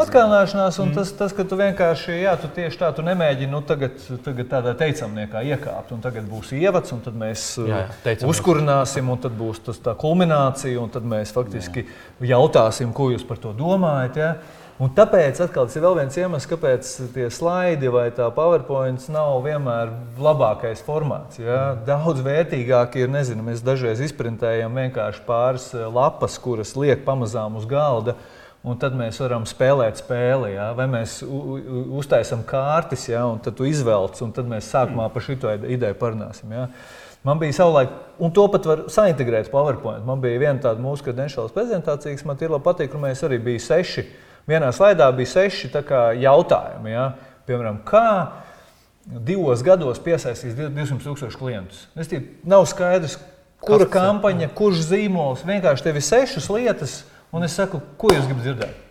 atklāšanās, 0.00 0.78
un 0.80 0.88
mm. 0.88 0.94
tas, 0.96 1.10
tas, 1.14 1.34
ka 1.36 1.44
tu 1.46 1.58
vienkārši, 1.60 2.14
jā, 2.22 2.32
tu 2.40 2.48
tieši 2.56 2.80
tā, 2.80 2.88
tu 2.96 3.04
nemēģini, 3.06 3.50
nu, 3.52 3.60
tagad, 3.66 4.00
tagad 4.24 4.48
tādā 4.50 4.72
teicamniekā 4.80 5.42
iekāpt, 5.52 5.92
un 5.94 6.00
tagad 6.02 6.26
būs 6.26 6.54
ievads, 6.56 6.90
un 6.96 7.02
tad 7.04 7.18
mēs 7.20 7.44
jā, 7.60 7.84
jā, 7.84 8.14
uh, 8.16 8.24
uzkurināsim, 8.32 9.12
un 9.12 9.20
tad 9.22 9.36
būs 9.38 9.60
tas 9.68 9.78
tā 9.84 9.94
kulminācija, 10.00 10.80
un 10.82 10.90
tad 10.90 11.06
mēs 11.06 11.34
faktiski 11.36 11.84
jā. 11.84 12.32
jautāsim, 12.32 12.94
ko 12.96 13.12
jūs 13.12 13.28
par 13.28 13.38
to 13.44 13.52
domājat. 13.54 14.18
Ja? 14.18 14.32
Un 14.80 14.88
tāpēc 14.96 15.36
atkal, 15.44 15.66
tas 15.68 15.74
ir 15.76 15.82
vēl 15.84 15.98
viens 15.98 16.14
iemesls, 16.16 16.46
kāpēc 16.48 16.90
tie 17.12 17.26
slaidi 17.28 17.90
vai 17.92 18.06
tā 18.16 18.30
PowerPoint 18.32 19.02
nav 19.12 19.42
vienmēr 19.44 19.90
labākais 20.16 20.80
formāts. 20.86 21.36
Ja? 21.36 21.74
Daudz 21.84 22.22
vērtīgāk 22.24 22.96
ir, 22.96 23.10
nezinu, 23.12 23.44
mēs 23.44 23.60
dažreiz 23.60 24.00
izprintējam 24.06 24.80
vienkārši 24.80 25.20
pāris 25.26 25.66
eh, 25.76 25.84
lapas, 25.84 26.38
kuras 26.40 26.72
liek 26.80 27.02
pamazām 27.04 27.58
uz 27.60 27.66
galda. 27.68 28.14
Un 28.64 28.80
tad 28.80 28.96
mēs 28.96 29.20
varam 29.20 29.44
spēlēt 29.48 30.00
spēli, 30.00 30.54
ja? 30.54 30.70
vai 30.76 30.88
mēs 30.88 31.18
uztaisām 31.26 32.40
kārtas, 32.48 33.04
ja? 33.12 33.26
un 33.28 33.36
tad 33.44 33.58
tu 33.60 33.68
izvelc, 33.68 34.16
un 34.24 34.32
tad 34.36 34.48
mēs 34.48 34.72
sākumā 34.72 35.10
par 35.12 35.28
šo 35.28 35.36
ideju 35.36 36.00
parunāsim. 36.00 36.56
Ja? 36.56 36.70
Man 37.28 37.36
bija 37.40 37.58
savulaik, 37.58 37.92
un 38.16 38.32
to 38.32 38.48
pat 38.48 38.64
var 38.64 38.86
saintegrēt 38.88 39.52
PowerPoint. 39.52 40.08
Man 40.08 40.24
bija 40.24 40.40
viena 40.40 40.56
tāda 40.64 40.80
mūsu 40.80 41.04
kredenšālas 41.10 41.52
prezentācija, 41.52 42.16
kas 42.16 42.28
man 42.32 42.40
ir 42.40 42.56
labi 42.56 42.68
patīk, 42.70 42.94
kur 42.94 43.04
mēs 43.04 43.28
arī 43.28 43.42
bijām 43.44 43.64
seši 43.68 44.08
Vienā 44.50 44.70
slaidā 44.74 45.06
bija 45.14 45.30
seši 45.30 45.70
jautājumi. 46.24 46.90
Ja? 46.92 47.06
Piemēram, 47.46 47.80
kā 47.86 48.06
divos 49.06 49.62
gados 49.66 50.02
piesaistīs 50.02 50.56
200 50.58 51.00
tūkstošu 51.04 51.38
klientus? 51.38 51.86
Es 51.98 52.10
tie, 52.10 52.22
nav 52.44 52.66
skaidrs, 52.70 53.18
kura 53.62 53.86
Kas 53.86 53.94
kampaņa, 53.94 54.50
kurš 54.56 54.84
zīmols. 54.90 55.46
Vienkārši 55.46 55.86
tev 55.86 55.98
ir 56.00 56.06
sešas 56.06 56.50
lietas, 56.52 57.00
un 57.32 57.46
es 57.46 57.56
saku, 57.56 57.82
ko 58.00 58.12
jūs 58.14 58.26
gribat 58.28 58.46
dzirdēt. 58.46 58.89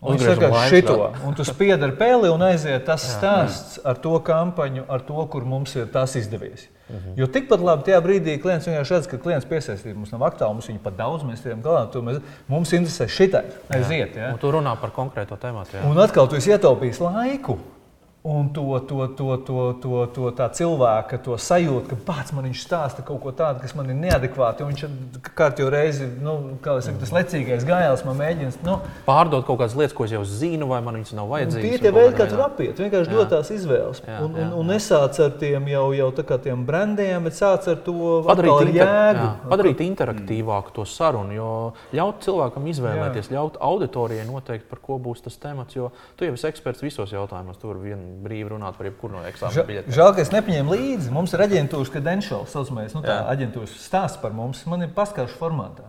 Un 0.00 0.16
viņš 0.16 0.22
saka, 0.24 0.48
šito, 0.72 0.94
un 1.28 1.34
tu 1.36 1.44
spied 1.44 1.82
ar 1.84 1.90
peli 1.98 2.30
un 2.32 2.40
aiziet 2.46 2.86
tas 2.88 3.02
stāsts 3.04 3.80
ar 3.84 3.98
to 4.00 4.14
kampaņu, 4.24 4.86
ar 4.88 5.02
to, 5.04 5.20
kur 5.28 5.44
mums 5.44 5.74
ir 5.76 5.90
tas 5.92 6.14
izdevies. 6.16 6.70
Mhm. 6.90 7.18
Jo 7.20 7.26
tikpat 7.30 7.60
labi 7.62 7.84
tajā 7.86 7.98
brīdī 8.02 8.38
klients 8.42 8.66
vienkārši 8.66 8.96
redz, 8.96 9.08
ka 9.10 9.18
klients 9.20 9.46
piesaistīt 9.46 9.94
mums 9.94 10.10
nav 10.14 10.24
aktuāli, 10.26 10.56
mums 10.56 10.70
viņa 10.72 10.80
pat 10.82 10.96
daudz, 10.98 11.26
mēs 11.28 11.44
tiekam 11.44 11.60
galā, 11.62 11.84
to 11.92 12.00
mēs, 12.02 12.22
mums 12.48 12.72
interesē 12.72 13.06
šitai, 13.12 13.44
aiziet. 13.76 14.16
Ja? 14.16 14.32
Un 14.32 14.40
tu 14.40 14.50
runā 14.50 14.72
par 14.80 14.90
konkrēto 14.96 15.36
tēmu. 15.38 15.66
Un 15.86 16.00
atkal 16.02 16.32
tu 16.32 16.40
esi 16.40 16.50
ietaupījis 16.56 17.02
laiku. 17.04 17.60
Un 18.22 18.50
to, 18.52 18.78
to, 18.80 19.06
to, 19.16 19.36
to, 19.36 19.72
to, 19.80 20.06
to 20.12 20.30
tā 20.36 20.50
cilvēka 20.52 21.16
to 21.24 21.38
sajūtu, 21.40 21.88
ka 21.88 21.96
pats 22.04 22.34
man 22.36 22.44
viņš 22.50 22.64
stāsta 22.66 23.00
kaut 23.00 23.22
ko 23.22 23.30
tādu, 23.32 23.62
kas 23.62 23.72
man 23.72 23.88
ir 23.88 23.96
neadekvāti. 23.96 24.66
Viņš 24.68 25.30
kārtībā 25.38 25.70
reizi, 25.72 26.04
nu, 26.20 26.34
kā 26.60 26.74
jau 26.76 26.82
teicu, 26.84 27.00
tas 27.00 27.14
lecīgais 27.16 27.64
gājējs 27.64 28.04
man 28.04 28.18
mēģina 28.18 28.52
nu, 28.66 28.74
pārdot 29.06 29.46
kaut 29.48 29.62
kādas 29.62 29.76
lietas, 29.78 29.94
ko 29.96 30.04
es 30.04 30.12
jau 30.12 30.20
zinu, 30.28 30.68
vai 30.68 30.82
man 30.84 30.98
viņas 30.98 31.14
nav 31.16 31.30
vajadzīgas. 31.32 31.80
Tie 31.80 31.88
ir 31.88 31.96
veidi, 31.96 32.12
kā 32.18 32.26
tur 32.28 32.42
apiet. 32.44 32.82
Vienkārši 32.84 33.14
dot 33.14 33.32
tās 33.32 33.52
izvēles. 33.56 34.02
Jā, 34.04 34.18
un, 34.26 34.36
un, 34.36 34.52
un 34.60 34.68
nesāc 34.68 35.22
ar 35.24 35.32
tiem 35.40 35.72
jau, 35.72 35.86
jau 35.96 36.10
tā 36.20 36.26
kā 36.28 36.40
tiem 36.44 36.68
brandiem, 36.68 37.24
bet 37.24 37.38
sāc 37.40 37.70
ar 37.72 37.80
to 37.88 38.20
padarīt, 38.28 38.52
inter, 38.66 38.74
jēgu. 38.82 39.24
Jā, 39.24 39.32
padarīt 39.54 39.82
interaktīvāku 39.86 40.76
to 40.76 40.84
sarunu, 40.84 41.38
jo 41.38 41.50
ļaut 41.96 42.20
cilvēkam 42.28 42.68
izvēlēties, 42.76 43.32
jā. 43.32 43.38
ļaut 43.38 43.56
auditorijai 43.64 44.28
noteikt, 44.28 44.68
par 44.68 44.84
ko 44.84 45.00
būs 45.00 45.24
tas 45.24 45.40
temats. 45.40 45.80
Jo 45.80 45.88
tu 46.20 46.28
jau 46.28 46.36
esi 46.36 46.50
eksperts 46.52 46.84
visos 46.84 47.16
jautājumos. 47.16 47.56
Tur 47.60 47.80
vien 47.80 48.09
brīvi 48.24 48.52
runāt 48.52 48.76
par 48.78 48.90
jebkuru 48.90 49.18
no 49.18 49.24
eksāmena 49.28 49.66
biļetēm. 49.70 49.94
Žēl, 49.96 50.12
ka 50.16 50.24
es 50.24 50.34
nepaņēmu 50.34 50.76
līdzi. 50.76 51.14
Mums 51.14 51.34
ir 51.36 51.46
aģentūras 51.46 51.92
credentials, 51.94 52.52
saucamais, 52.54 52.94
nu, 52.96 53.02
tā 53.06 53.16
Jā. 53.16 53.24
aģentūras 53.32 53.74
stāsts 53.80 54.20
par 54.22 54.36
mums. 54.36 54.62
Man 54.70 54.86
ir 54.86 54.94
paskaidrs 54.96 55.36
formātā. 55.40 55.88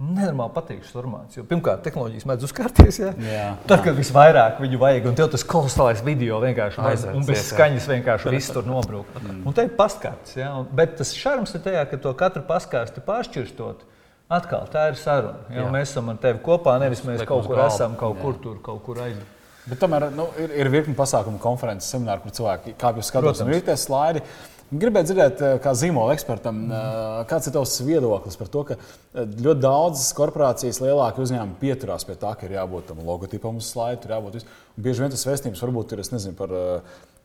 Nenormāli 0.00 0.54
patīk 0.54 0.78
šis 0.80 0.94
formāts. 0.96 1.36
Jo, 1.36 1.42
pirmkārt, 1.44 1.82
tehnoloģijas 1.84 2.24
mēdz 2.24 2.44
uzkārties. 2.46 2.98
Ja? 3.02 3.10
Jā. 3.20 3.48
Tad, 3.68 3.82
kad 3.84 3.98
visvairāk 3.98 4.62
viņu 4.62 4.78
vajag, 4.80 5.08
un 5.10 5.18
tev 5.18 5.26
tas 5.34 5.42
kolosālais 5.44 6.00
video 6.06 6.38
vienkārši 6.40 6.80
aizsver, 6.88 7.18
un 7.18 7.26
bez 7.28 7.42
skaņas 7.50 7.88
vienkārši 7.90 8.32
viss 8.32 8.54
tur 8.54 8.64
nobrūk. 8.64 9.10
Mm. 9.20 9.42
Un 9.44 9.56
te 9.58 9.66
ir 9.68 9.74
paskats. 9.76 10.38
Ja? 10.38 10.54
Bet 10.72 10.96
tas 11.02 11.12
šarms 11.12 11.52
ir 11.52 11.60
tajā, 11.66 11.82
ka 11.90 11.98
to 12.00 12.14
katru 12.16 12.40
paskāsti 12.48 13.04
pāršķirstot. 13.04 13.84
Atkal 14.32 14.64
tā 14.72 14.86
ir 14.88 14.96
saruna. 14.96 15.44
Ja? 15.52 15.66
Mēs 15.68 15.92
esam 15.92 16.08
ar 16.14 16.22
tevi 16.22 16.40
kopā, 16.48 16.78
nevis 16.80 17.04
mēs 17.04 17.26
kaut 17.28 17.50
kur 17.50 17.60
esam, 17.66 17.98
kaut 18.00 18.22
kur 18.24 18.40
tur, 18.40 18.56
kaut 18.64 18.80
kur 18.86 19.04
aizjūtam. 19.04 19.36
Bet 19.68 19.80
tomēr 19.82 20.08
nu, 20.14 20.30
ir, 20.40 20.54
ir 20.62 20.70
virkni 20.72 20.96
pasākumu, 20.96 21.40
konferences, 21.42 21.90
semināru, 21.92 22.24
kur 22.24 22.36
cilvēki 22.38 22.78
kāpj 22.80 23.02
uz 23.02 23.10
skatuves. 23.12 23.44
Ir 23.44 23.66
tie 23.66 23.76
slaidi. 23.78 24.24
Gribētu 24.70 25.10
dzirdēt, 25.10 25.40
eh, 25.42 25.56
kā 25.58 25.72
zīmola 25.74 26.14
ekspertam, 26.14 26.58
mm. 26.68 27.24
kāds 27.30 27.48
ir 27.50 27.54
tavs 27.56 27.72
viedoklis 27.82 28.38
par 28.38 28.50
to, 28.54 28.60
ka 28.68 28.76
eh, 28.78 29.24
ļoti 29.26 29.64
daudzas 29.64 30.12
korporācijas, 30.14 30.78
lielākie 30.84 31.24
uzņēmumi 31.24 31.58
pieturās 31.58 32.06
pie 32.06 32.14
tā, 32.20 32.36
ka 32.38 32.46
ir 32.46 32.54
jābūt 32.54 32.86
tam 32.92 33.00
logotipam 33.02 33.58
uz 33.58 33.72
slaidu, 33.72 34.04
tur 34.04 34.14
jābūt. 34.14 34.46
Bieži 34.78 35.02
vien 35.02 35.10
tas 35.10 35.26
vēstījums 35.26 35.64
varbūt 35.66 35.96
ir 35.96 36.04
nezinu, 36.06 36.36
par 36.38 36.54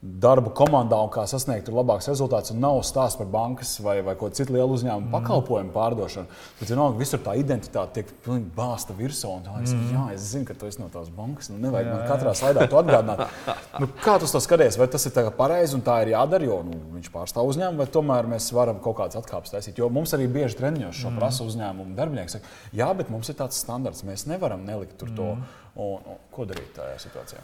darbu 0.01 0.51
komandā 0.55 0.97
un 1.01 1.09
kā 1.13 1.23
sasniegt 1.29 1.69
labākus 1.73 2.09
rezultātus. 2.11 2.53
Nav 2.57 2.81
stāsts 2.85 3.17
par 3.17 3.27
bankas 3.31 3.71
vai, 3.81 3.97
vai 4.05 4.13
ko 4.19 4.29
citu 4.29 4.53
lielu 4.53 4.75
uzņēmumu 4.75 5.07
mm. 5.07 5.13
pakalpojumu 5.15 5.73
pārdošanu. 5.73 6.29
Bet 6.59 6.71
vienalga, 6.71 6.99
visur 6.99 7.21
tā 7.25 7.33
identitāte 7.39 7.99
tiek 8.01 8.11
pilnīgi 8.25 8.51
bāzta 8.55 8.95
virsū. 8.97 9.31
Es, 9.63 9.73
mm. 9.73 9.87
Jā, 9.95 10.03
es 10.13 10.27
zinu, 10.33 10.45
ka 10.47 10.57
tu 10.59 10.69
esi 10.69 10.81
no 10.81 10.91
tās 10.93 11.09
bankas. 11.13 11.49
Nu, 11.49 11.57
nevajag 11.63 11.89
jā, 11.89 11.95
man 11.95 12.05
katrā 12.11 12.35
slaidā 12.37 12.67
to 12.69 12.79
atgādināt. 12.81 13.25
nu, 13.81 13.89
kā 14.03 14.17
tu 14.21 14.29
to 14.29 14.41
skaties? 14.43 14.77
Vai 14.81 14.89
tas 14.93 15.09
ir 15.09 15.31
pareizi 15.39 15.77
un 15.77 15.83
tā 15.85 15.97
ir 16.05 16.13
jādara, 16.13 16.49
jo 16.51 16.61
nu, 16.67 16.79
viņš 16.99 17.11
pārstāv 17.15 17.49
uzņēmumu, 17.49 17.81
vai 17.81 17.89
tomēr 17.97 18.29
mēs 18.35 18.51
varam 18.55 18.81
kaut 18.83 18.99
kādas 19.01 19.19
atkāpes 19.21 19.55
taisīt? 19.55 19.81
Jo 19.81 19.89
mums 19.93 20.13
arī 20.17 20.29
bieži 20.31 20.59
treniņos 20.61 21.01
šo 21.01 21.11
mm. 21.11 21.21
prasa 21.21 21.49
uzņēmumu 21.49 21.97
darbinieki. 21.97 22.37
Saka, 22.37 22.55
jā, 22.77 22.91
bet 22.99 23.09
mums 23.13 23.31
ir 23.31 23.39
tāds 23.41 23.57
standarts, 23.63 24.05
mēs 24.05 24.27
nevaram 24.29 24.67
nelikt 24.67 24.99
tur 25.01 25.13
to. 25.17 25.35
Mm. 25.39 25.61
Un, 25.75 26.03
un, 26.07 26.19
ko 26.31 26.45
darīt 26.47 26.71
tajā 26.77 26.95
situācijā? 27.03 27.41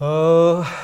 Uh, 0.00 0.76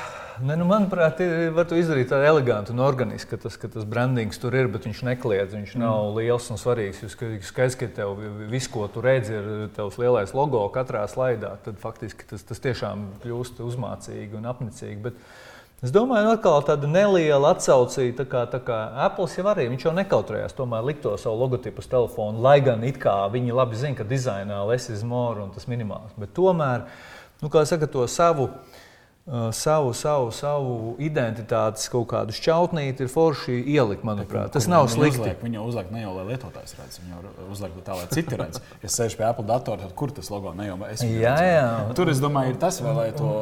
ne, 0.43 0.55
nu, 0.59 0.65
manuprāt, 0.69 1.21
ir, 1.25 1.51
var 1.57 1.67
to 1.69 1.77
izdarīt 1.79 2.11
tā 2.13 2.19
eleganti 2.27 2.73
un 2.75 2.83
organiski, 2.85 3.31
ka 3.33 3.39
tas, 3.45 3.57
ka 3.61 3.71
tas 3.73 3.87
brandings 3.89 4.41
tur 4.41 4.55
ir, 4.57 4.69
bet 4.73 4.87
viņš 4.89 5.03
nekliedz. 5.07 5.57
Viņš 5.57 5.75
mm. 5.77 5.83
nav 5.83 6.17
liels 6.19 6.49
un 6.53 6.61
svarīgs. 6.61 7.03
Jūs 7.05 7.17
skaidrs, 7.49 7.77
ka 7.79 7.91
tev 7.97 8.17
viss, 8.51 8.71
ko 8.73 8.87
tu 8.93 9.03
redzi, 9.05 9.37
ir 9.39 9.69
tavs 9.77 9.99
lielais 10.01 10.35
logo 10.37 10.65
katrā 10.75 11.05
slaidā. 11.11 11.57
Tad 11.65 11.79
faktiski 11.83 12.27
tas, 12.31 12.43
tas 12.47 12.65
tiešām 12.65 13.05
kļūst 13.25 13.63
uzmācīgi 13.65 14.41
un 14.41 14.51
apnicīgi. 14.55 15.01
Bet, 15.11 15.23
Es 15.79 15.93
domāju, 15.95 16.33
ka 16.43 16.51
tā 16.57 16.73
tāda 16.73 16.89
neliela 16.91 17.53
atsaucīja, 17.55 18.17
tā 18.19 18.25
kā, 18.27 18.41
tā 18.51 18.59
kā 18.67 18.79
Apple 19.05 19.29
jau 19.31 19.45
arī 19.47 19.69
viņš 19.71 19.85
jau 19.87 19.93
nekautrējās, 19.95 20.57
tomēr 20.59 20.83
likt 20.89 21.05
to 21.05 21.13
savu 21.23 21.39
logotipu 21.39 21.79
uz 21.79 21.87
telefona, 21.87 22.35
lai 22.43 22.57
gan 22.67 22.83
it 22.83 22.99
kā 22.99 23.15
viņi 23.31 23.55
labi 23.55 23.79
zina, 23.79 23.95
ka 23.95 24.03
dizainā 24.03 24.59
less 24.67 24.91
is 24.91 25.05
more 25.07 25.39
un 25.39 25.55
tas 25.55 25.69
minimāls. 25.71 26.11
Bet 26.19 26.35
tomēr, 26.35 26.89
nu, 27.39 27.53
kā 27.55 27.63
saka, 27.63 27.87
to 27.87 28.09
savu 28.11 28.49
Uh, 28.51 28.88
savu, 29.53 29.93
savu, 29.97 30.31
savu 30.33 30.77
identitātes 31.05 31.89
kaut 31.93 32.09
kādu 32.13 32.35
šķautnīti 32.37 33.05
ir 33.05 33.11
forši 33.13 33.59
ielikt, 33.75 34.05
manuprāt. 34.07 34.53
Tas 34.55 34.69
nav 34.71 34.89
slikti. 34.93 35.21
Uzliek, 35.21 35.43
viņa 35.45 35.65
uzliek 35.65 35.91
ne 35.93 36.05
jau 36.05 36.15
lai 36.17 36.25
lietotājs 36.31 36.77
redz, 36.79 37.01
viņa 37.03 37.35
uzliek 37.53 37.77
tā, 37.85 37.99
lai 37.99 38.07
citi 38.13 38.39
redz. 38.41 38.63
Ja 38.85 38.93
sēž 38.95 39.19
pie 39.19 39.27
Apple 39.29 39.45
datora, 39.49 39.83
tad 39.85 39.93
kur 39.99 40.15
tas 40.17 40.33
logo 40.33 40.55
ne 40.57 40.71
jau 40.71 40.79
es. 40.89 41.05
Jā, 41.05 41.37
jā. 41.45 41.69
Tur 41.99 42.13
es 42.13 42.23
domāju, 42.25 42.55
ir 42.55 42.63
tas 42.63 42.81
vēl, 42.85 42.97
lai 42.97 43.11
to 43.17 43.35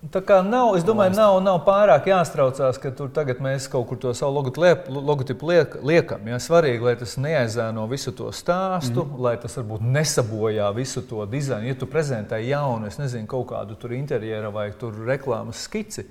Tā 0.00 0.22
kā 0.24 0.38
nav, 0.40 0.70
es 0.78 0.84
domāju, 0.88 1.12
nav, 1.12 1.34
nav 1.44 1.58
pārāk 1.66 2.06
jāstraucās, 2.08 2.78
ka 2.80 2.88
tur 2.96 3.10
tagad 3.12 3.42
mēs 3.44 3.66
kaut 3.68 3.84
kur 3.90 3.98
to 4.00 4.14
savu 4.16 4.40
logotipu 4.88 5.50
liek, 5.50 5.74
liekam. 5.84 6.24
Ja? 6.30 6.38
Svarīgi, 6.40 6.80
lai 6.86 6.94
tas 6.96 7.18
neaizēno 7.20 7.84
visu 7.90 8.14
to 8.16 8.30
stāstu, 8.32 9.04
mm 9.04 9.10
-hmm. 9.10 9.20
lai 9.26 9.34
tas 9.42 9.58
varbūt 9.58 9.84
nesabojā 9.84 10.70
visu 10.74 11.02
to 11.02 11.26
dizainu. 11.26 11.68
Ja 11.68 11.74
tu 11.74 11.86
prezentē 11.86 12.40
jaunu, 12.40 12.86
es 12.86 12.96
nezinu, 12.98 13.26
kaut 13.26 13.46
kādu 13.52 13.76
tur 13.76 13.92
interjera 13.92 14.48
vai 14.48 14.72
tur 14.72 14.94
reklāmas 15.06 15.60
skici, 15.68 16.06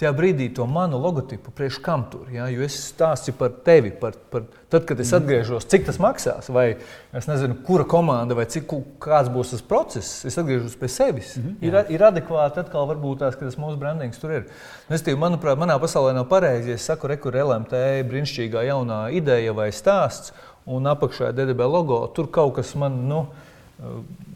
tajā 0.00 0.10
brīdī 0.16 0.48
to 0.54 0.64
manu 0.66 0.98
logotipu 0.98 1.52
priekš 1.54 1.78
kam 1.84 2.04
tur. 2.10 2.26
Ja? 2.32 2.48
Jo 2.50 2.64
es 2.64 2.76
stāstu 2.88 3.34
par 3.36 3.52
tevi, 3.64 3.92
par, 3.94 4.16
par 4.32 4.46
tad, 4.72 4.86
kad 4.88 5.00
es 5.00 5.12
mhm. 5.12 5.20
atgriežos, 5.20 5.66
cik 5.70 5.86
tas 5.86 6.00
maksās, 6.02 6.48
vai 6.52 6.66
es 7.14 7.28
nezinu, 7.28 7.58
kura 7.66 7.84
komanda, 7.88 8.36
vai 8.38 8.46
cik, 8.50 8.72
kāds 9.02 9.30
būs 9.32 9.52
tas 9.54 9.64
process. 9.68 10.24
Es 10.28 10.38
atgriežos 10.40 10.74
pie 10.80 10.88
sevis. 10.88 11.36
Mm 11.36 11.44
-hmm. 11.44 11.68
ir, 11.68 11.94
ir 11.94 12.06
adekvāti 12.08 12.60
atkal 12.64 12.88
varbūt 12.88 13.22
tās, 13.22 13.36
ka 13.36 13.44
tas 13.44 13.58
mūsu 13.58 13.78
brandings 13.78 14.18
tur 14.18 14.32
ir. 14.32 14.48
Es 14.88 15.02
tīvi, 15.02 15.18
manuprāt, 15.18 15.58
manā 15.58 15.78
pasaulē 15.80 16.14
nav 16.14 16.28
pareizi, 16.28 16.68
ja 16.68 16.74
es 16.74 16.88
saku, 16.88 17.06
rekur 17.06 17.36
LMT 17.36 18.02
brīnišķīgā 18.08 18.66
jaunā 18.66 19.12
ideja 19.12 19.52
vai 19.52 19.70
stāsts, 19.72 20.32
un 20.66 20.84
apakšā 20.86 21.28
ir 21.28 21.32
DDB 21.32 21.60
logo. 21.60 22.06
Tur 22.14 22.26
kaut 22.30 22.54
kas 22.54 22.74
man. 22.74 23.08
Nu, 23.08 23.26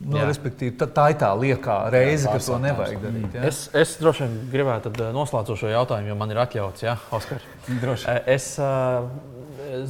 Nu, 0.07 0.19
respektīvi, 0.23 0.75
tā, 0.79 0.87
tā 0.91 1.07
ir 1.13 1.17
tā 1.21 1.29
liekā 1.39 1.77
reize, 1.91 2.29
ka 2.31 2.39
to 2.43 2.59
nevajag 2.63 2.99
darīt. 3.03 3.37
Ja? 3.39 3.47
Es, 3.49 3.65
es 3.75 3.95
droši 4.01 4.27
vien 4.27 4.35
gribētu 4.53 4.93
eh, 4.93 5.09
noslēdzošo 5.15 5.71
jautājumu, 5.73 6.11
jo 6.13 6.19
man 6.19 6.35
ir 6.35 6.41
atļauts, 6.43 6.85
ja, 6.87 6.99
Oskar. 7.17 7.43
Eh, 7.67 8.19
es 8.37 8.45
uh, 8.63 9.09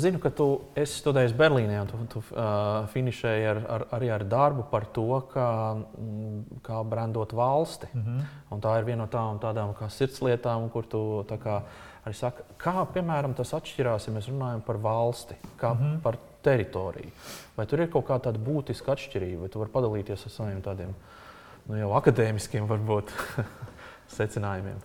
zinu, 0.00 0.16
ka 0.22 0.30
tu 0.32 0.46
esi 0.78 1.02
studējis 1.02 1.34
Berlīnē 1.36 1.82
un 1.82 1.90
tu, 1.90 1.98
tu 2.14 2.22
uh, 2.22 2.86
finišēji 2.92 3.48
ar, 3.50 3.60
ar, 3.75 3.84
arī 3.98 4.08
ar 4.14 4.25
darbu 4.28 4.64
par 4.70 4.86
to, 4.96 5.20
kā, 5.32 5.48
mm, 5.76 6.62
kā 6.64 6.80
brandot 6.88 7.34
valsti. 7.36 7.90
Mm 7.92 8.02
-hmm. 8.02 8.22
Un 8.56 8.62
tā 8.64 8.78
ir 8.78 8.88
viena 8.88 9.04
no 9.04 9.08
tām 9.12 9.40
tādām 9.42 9.75
kā 9.76 9.90
sirdslietām, 9.90 10.70
kur 10.70 10.86
tu 10.86 11.25
kā, 11.28 11.60
arī 12.06 12.14
saki, 12.14 12.42
kā 12.56 12.86
piemēram 12.94 13.34
tas 13.34 13.52
atšķirās, 13.52 14.08
ja 14.08 14.14
mēs 14.14 14.30
runājam 14.30 14.60
par 14.60 14.76
valsti, 14.76 15.34
kā 15.60 15.75
mm 15.75 15.78
-hmm. 15.78 16.00
par 16.00 16.16
teritoriju. 16.46 17.12
Vai 17.56 17.66
tur 17.68 17.82
ir 17.82 17.92
kaut 17.92 18.06
kāda 18.08 18.34
būtiska 18.38 18.94
atšķirība, 18.94 19.44
vai 19.44 19.52
tu 19.52 19.62
vari 19.62 19.74
padalīties 19.74 20.26
ar 20.28 20.34
saviem 20.34 20.60
tādiem 20.64 20.92
nu, 21.66 21.78
jau 21.78 21.94
akadēmiskiem 21.98 22.68
varbūt, 22.70 23.14
secinājumiem? 24.18 24.78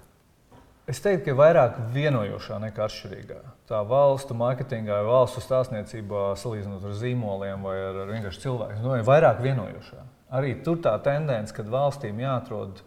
Es 0.89 0.99
teiktu, 0.99 1.29
ka 1.29 1.37
vairāk 1.37 1.75
vienojošā 1.93 2.57
nekā 2.65 2.87
atšķirīgā. 2.87 3.37
Tā 3.69 3.79
valstu 3.87 4.35
mārketingā 4.35 4.97
valstu 5.07 5.43
stāstniecībā, 5.43 6.31
salīdzinot 6.41 6.87
ar 6.89 6.95
zīmoliem 6.97 7.67
vai 7.67 7.75
ar, 7.85 7.99
vienkārši 8.09 8.41
cilvēkiem, 8.43 8.81
nu, 8.83 8.95
ir 8.97 9.05
vairāk 9.07 9.43
vienojošā. 9.45 10.01
Arī 10.35 10.55
tur 10.65 10.81
tā 10.83 10.95
tendence, 11.05 11.53
ka 11.53 11.63
valstīm 11.67 12.19
jāatrod 12.23 12.81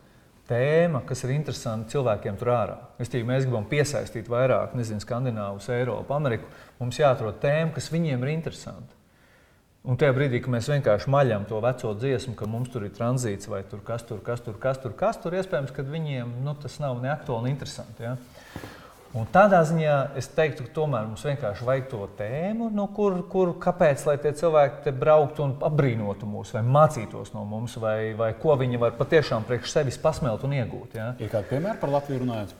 tēma, 0.48 1.00
kas 1.08 1.24
ir 1.24 1.34
interesanta 1.34 1.92
cilvēkiem 1.94 2.36
tur 2.40 2.50
ārā. 2.54 2.76
Tī, 3.00 3.22
mēs 3.26 3.46
gribam 3.46 3.64
piesaistīt 3.70 4.28
vairāk, 4.30 4.74
nezinu, 4.78 5.02
Skandināvus, 5.02 5.70
Eiropu, 5.72 6.14
Ameriku. 6.16 6.50
Mums 6.80 7.00
jāatrod 7.00 7.40
tēma, 7.42 7.72
kas 7.76 7.90
viņiem 7.94 8.26
ir 8.26 8.34
interesanta. 8.34 9.00
Un 9.84 9.98
tajā 10.00 10.14
brīdī, 10.16 10.38
kad 10.40 10.52
mēs 10.54 10.70
vienkārši 10.72 11.10
maļam 11.12 11.42
to 11.48 11.58
veco 11.60 11.90
dziesmu, 12.00 12.32
ka 12.38 12.46
mums 12.48 12.70
tur 12.72 12.86
ir 12.86 12.94
tranzīts 12.96 13.50
vai 13.52 13.60
tur 13.68 13.82
kas 13.84 14.06
tur, 14.08 14.22
kas 14.24 14.40
tur, 14.40 14.56
kas 14.60 14.80
tur, 14.80 14.94
kas 14.96 15.18
tur, 15.20 15.36
iespējams, 15.36 15.74
ka 15.76 15.84
viņiem 15.84 16.38
nu, 16.44 16.54
tas 16.56 16.78
nav 16.80 17.02
ne 17.02 17.10
aktuāli 17.12 17.50
un 17.50 17.52
interesanti. 17.52 18.06
Ja? 18.06 18.14
Un 19.14 19.28
tādā 19.30 19.60
ziņā 19.62 19.96
es 20.18 20.26
teiktu, 20.34 20.64
ka 20.66 20.72
tomēr 20.74 21.04
mums 21.06 21.22
vienkārši 21.22 21.66
vajag 21.68 21.84
to 21.92 22.00
tēmu, 22.18 22.66
no 22.74 22.88
kur, 22.96 23.20
kur 23.30 23.52
kāpēc 23.62 24.02
tie 24.24 24.32
cilvēki 24.40 24.82
te 24.88 24.94
brauktu 25.04 25.44
un 25.44 25.54
apbrīnotu 25.68 26.26
mūs, 26.26 26.50
vai 26.56 26.64
mācītos 26.66 27.30
no 27.36 27.44
mums, 27.46 27.76
vai, 27.78 28.10
vai 28.18 28.32
ko 28.34 28.58
viņi 28.58 28.82
var 28.82 28.98
patiešām 28.98 29.46
priekš 29.46 29.76
sevis 29.76 30.00
pasmelt 30.02 30.42
un 30.42 30.58
iegūt. 30.58 30.98
Ja? 30.98 31.12
Ir 31.22 31.30
kādi 31.30 31.52
piemēri 31.52 31.78
par 31.78 31.94
Latviju 31.94 32.24
runājot? 32.24 32.56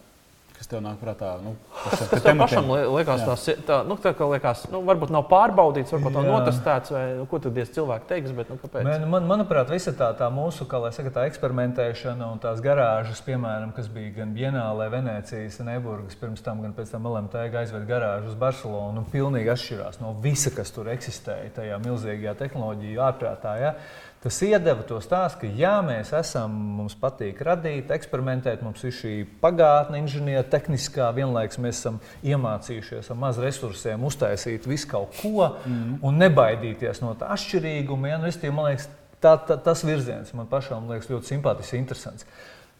Kas 0.64 0.70
tev 0.72 0.80
nāk 0.80 0.96
prātā? 0.96 1.34
Nu, 1.44 1.50
kas 1.92 2.06
kas 2.08 2.22
tev 2.24 2.38
pašam 2.40 2.70
liekas, 2.72 3.20
tās, 3.28 3.42
tā, 3.68 3.82
nu, 3.84 3.98
tā 4.00 4.14
kā 4.16 4.24
liekas, 4.30 4.62
nu, 4.72 4.78
varbūt 4.88 5.10
nav 5.12 5.26
pārbaudīts, 5.28 5.92
varbūt 5.92 6.14
nav 6.16 6.24
notestēts, 6.24 6.92
vai 6.94 7.02
nu, 7.18 7.26
ko 7.28 7.36
tad 7.44 7.58
cilvēki 7.76 8.08
teiks. 8.08 8.32
Bet, 8.32 8.48
nu, 8.48 8.56
kāpēc? 8.62 8.86
Man, 8.88 9.04
man, 9.12 9.26
manuprāt, 9.28 9.68
visa 9.68 9.92
tā, 9.92 10.08
tā 10.16 10.30
mūsu 10.32 10.64
saka, 10.64 11.12
tā 11.12 11.26
eksperimentēšana 11.28 12.30
un 12.32 12.40
tās 12.40 12.64
garāžas, 12.64 13.20
piemēram, 13.26 13.74
kas 13.76 13.92
bija 13.92 14.14
gan 14.22 14.32
Bienālē, 14.38 14.88
Venecijas, 14.94 15.60
Neburgas, 15.68 16.16
pirms 16.16 16.40
tam, 16.46 16.64
gan 16.64 16.72
pēc 16.72 16.96
tam 16.96 17.10
LMT 17.12 17.44
aizved 17.60 17.84
garāžu 17.90 18.32
uz 18.32 18.40
Barcelonu, 18.40 19.02
nu, 19.02 19.04
pilnīgi 19.12 19.52
atšķirās 19.52 20.00
no 20.00 20.16
visa, 20.24 20.54
kas 20.56 20.72
tur 20.72 20.88
eksistēja 20.96 21.52
tajā 21.60 21.76
milzīgajā 21.84 22.38
tehnoloģiju 22.40 23.04
ārprātā. 23.04 23.58
Ja? 23.60 23.76
Tas 24.24 24.38
iedeva 24.40 24.80
to 24.88 24.96
stāstu, 25.04 25.42
ka 25.42 25.48
jā, 25.52 25.74
mēs 25.84 26.08
esam, 26.16 26.52
mums 26.78 26.94
patīk 26.96 27.42
radīt, 27.44 27.90
eksperimentēt, 27.92 28.62
mums 28.64 28.80
ir 28.88 28.94
šī 28.96 29.10
pagātne, 29.42 29.98
inženieru, 30.00 30.46
tehniskā, 30.48 31.10
vienlaikus 31.12 31.60
mēs 31.60 31.82
esam 31.82 31.98
iemācījušies 32.24 33.12
ar 33.12 33.18
maz 33.20 33.36
resursiem 33.44 34.06
uztaisīt 34.08 34.64
visu 34.70 34.88
kaut 34.94 35.12
ko 35.18 35.50
mm. 35.50 35.98
un 36.08 36.22
nebaidīties 36.24 37.02
no 37.04 37.12
tā 37.20 37.28
atšķirīguma. 37.36 38.14
Ja? 38.14 38.22
Nu, 38.22 38.30
es, 38.32 38.40
tie, 38.40 38.48
man 38.48 38.70
liekas, 38.70 38.88
tā, 39.20 39.34
tā, 39.44 39.58
tas 39.60 39.84
virziens 39.84 40.32
man 40.32 40.48
pašam 40.48 40.88
liekas 40.88 41.12
ļoti 41.12 41.34
simpātisks, 41.34 41.76
interesants. 41.76 42.28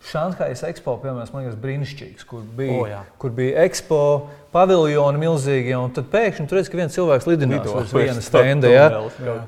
Šanhajas 0.05 0.61
ekspo, 0.69 0.99
piemēram, 1.01 1.31
man 1.33 1.45
liekas, 1.47 1.61
brīnišķīgs, 1.62 2.27
kur 2.29 2.43
bija, 2.57 2.75
oh, 2.77 2.88
jā. 2.90 2.99
kur 3.21 3.33
bija 3.33 3.62
ekspo 3.64 4.01
paviljoni 4.53 5.19
milzīgi, 5.19 5.73
un 5.79 5.90
tad 5.97 6.11
pēkšņi 6.12 6.45
tur 6.51 6.61
redz, 6.61 6.69
ka 6.71 6.79
viens 6.79 6.95
cilvēks 6.95 7.27
lidinās 7.27 7.71
uz 7.73 7.95
vienas 7.97 8.29
stenda. 8.29 8.69
Ja? 8.71 8.85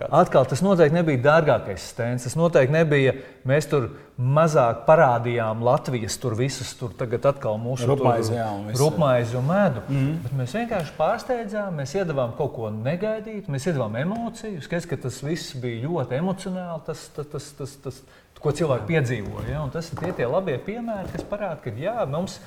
Atkal 0.08 0.48
tas 0.48 0.64
noteikti 0.64 0.96
nebija 0.96 1.22
dārgākais 1.28 1.84
stends, 1.92 2.26
tas 2.26 2.34
noteikti 2.40 2.74
nebija, 2.74 3.14
mēs 3.46 3.68
tur 3.70 3.90
mazāk 4.16 4.82
parādījām 4.88 5.60
Latvijas 5.66 6.16
tur 6.18 6.34
visus, 6.38 6.72
tur 6.80 6.94
tagad 6.96 7.28
atkal 7.28 7.60
mūsu 7.60 7.86
rupmaizi 7.92 9.36
un, 9.36 9.44
un 9.44 9.48
medu. 9.52 9.84
Mm 9.86 9.96
-hmm. 9.96 10.18
Bet 10.24 10.36
mēs 10.40 10.56
vienkārši 10.56 10.96
pārsteidzām, 10.98 11.76
mēs 11.82 11.94
iedavām 12.00 12.32
kaut 12.36 12.54
ko 12.56 12.70
negaidītu, 12.70 13.52
mēs 13.52 13.68
iedavām 13.68 13.96
emociju. 13.96 14.62
Skaidrs, 14.62 14.88
ka 14.88 14.96
tas 14.96 15.22
viss 15.22 15.54
bija 15.54 15.88
ļoti 15.88 16.18
emocionāli, 16.18 16.80
tas, 16.86 17.08
tas, 17.08 17.26
tas, 17.26 17.52
tas, 17.52 17.76
tas 17.84 18.02
ko 18.42 18.52
cilvēki 18.56 18.88
piedzīvo. 18.90 19.44
Ja? 19.50 19.62
Un 19.64 19.72
tas 19.74 19.90
ir 19.90 20.00
tie, 20.00 20.12
tie 20.16 20.28
labie 20.30 20.56
piemēri, 20.62 21.12
kas 21.14 21.26
parāda, 21.28 21.60
ka 21.64 21.72
jā, 21.76 21.96
mums, 22.10 22.38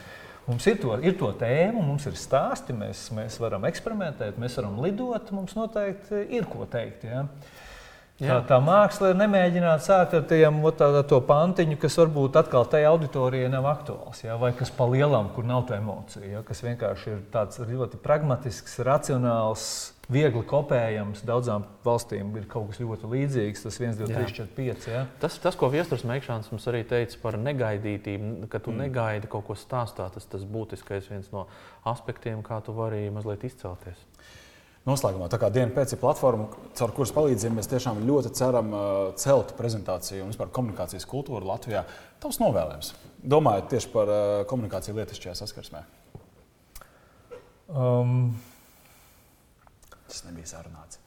mums 0.47 0.67
ir, 0.69 0.80
to, 0.82 0.93
ir 1.06 1.17
to 1.19 1.32
tēmu, 1.39 1.84
mums 1.86 2.08
ir 2.10 2.17
stāsti, 2.19 2.75
mēs, 2.78 3.08
mēs 3.15 3.39
varam 3.41 3.67
eksperimentēt, 3.69 4.39
mēs 4.41 4.60
varam 4.62 4.80
lidot, 4.84 5.32
mums 5.36 5.56
noteikti 5.58 6.25
ir 6.38 6.47
ko 6.52 6.67
teikt. 6.69 7.08
Ja? 7.10 7.25
Tā, 8.19 8.39
tā 8.43 8.58
māksla 8.60 9.13
ir 9.13 9.19
nemēģināt 9.21 9.84
sākt 9.86 10.15
ar 10.17 10.25
tiem, 10.27 10.58
tā, 10.75 10.89
to 11.08 11.21
pantiņu, 11.23 11.77
kas 11.79 11.95
varbūt 12.01 12.39
atkal 12.41 12.67
tajā 12.67 12.89
auditorijai 12.91 13.51
nav 13.53 13.69
aktuāls, 13.71 14.25
ja? 14.25 14.36
vai 14.41 14.51
kas 14.58 14.73
pa 14.75 14.89
lielam, 14.91 15.29
kur 15.36 15.47
nav 15.47 15.63
tā 15.69 15.77
emocija, 15.79 16.25
ja? 16.27 16.43
kas 16.43 16.60
vienkārši 16.65 17.13
ir 17.13 17.23
tāds 17.32 17.62
ļoti 17.63 18.01
pragmatisks, 18.03 18.82
racionāls 18.84 19.69
viegli 20.10 20.41
kopējams. 20.49 21.23
Daudzām 21.27 21.65
valstīm 21.86 22.34
ir 22.39 22.47
kaut 22.49 22.71
kas 22.71 22.82
ļoti 22.82 23.10
līdzīgs. 23.13 23.63
Tas 23.65 23.79
1, 23.79 23.97
2, 24.01 24.10
3, 24.12 24.36
4, 24.41 24.53
5. 24.58 24.88
Ja? 24.91 25.05
Tas, 25.21 25.38
tas, 25.41 25.58
ko 25.60 25.69
Viestures 25.71 26.05
Meikšāns 26.10 26.49
mums 26.51 26.65
arī 26.71 26.84
teica 26.89 27.21
par 27.23 27.38
negaidītību, 27.39 28.49
ka 28.51 28.62
tu 28.63 28.73
mm. 28.73 28.88
negaidi 28.88 29.32
kaut 29.32 29.47
ko 29.49 29.58
stāstā, 29.60 30.10
tas 30.13 30.29
ir 30.34 30.47
būtiskais 30.49 31.12
viens 31.13 31.29
no 31.36 31.45
aspektiem, 31.88 32.41
kā 32.45 32.60
tu 32.65 32.75
vari 32.77 33.05
mazliet 33.13 33.45
izcelties. 33.51 34.09
Noslēgumā, 34.88 35.28
tā 35.30 35.38
kā 35.42 35.50
diena 35.54 35.74
pēc 35.76 35.94
ir 35.94 36.00
platforma, 36.02 36.48
caur 36.80 36.94
kuras 36.96 37.12
palīdzību 37.13 37.58
mēs 37.58 37.68
tiešām 37.70 38.00
ļoti 38.08 38.32
ceram 38.39 38.72
uh, 38.72 38.84
celt 39.20 39.52
prezentāciju 39.58 40.24
un 40.24 40.32
vispār 40.32 40.52
komunikācijas 40.56 41.08
kultūru 41.10 41.46
Latvijā. 41.46 41.84
Tavs 42.24 42.39
novēlējums, 42.39 42.94
domājot 43.36 43.68
tieši 43.74 43.92
par 43.94 44.13
uh, 44.13 44.28
komunikāciju 44.50 44.96
lietišķajā 45.02 45.36
saskarsmē? 45.42 45.84
Um, 47.70 48.32
Tas 50.10 50.24
nebija 50.26 50.48
sarunāts. 50.50 50.98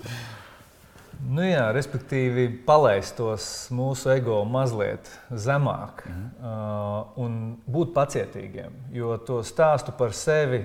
nu 1.36 1.44
jā, 1.46 1.68
respektīvi, 1.76 2.48
palaist 2.66 3.14
tos 3.20 3.44
mūsu 3.74 4.10
ego 4.16 4.40
mazliet 4.50 5.06
zemāk 5.30 6.02
mm 6.08 6.16
-hmm. 6.16 6.32
uh, 6.42 7.22
un 7.22 7.36
būt 7.70 7.92
pacietīgiem. 7.94 8.72
Jo 8.90 9.18
to 9.18 9.42
stāstu 9.46 9.94
par 9.98 10.12
sevi 10.12 10.64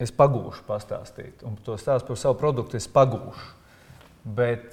es 0.00 0.12
pagūšu 0.16 0.64
pastāstīt, 0.68 1.44
un 1.46 1.58
to 1.64 1.76
stāstu 1.80 2.12
par 2.12 2.20
savu 2.20 2.38
produktu 2.40 2.78
es 2.80 2.88
pagūšu. 2.90 3.56
Bet 4.24 4.72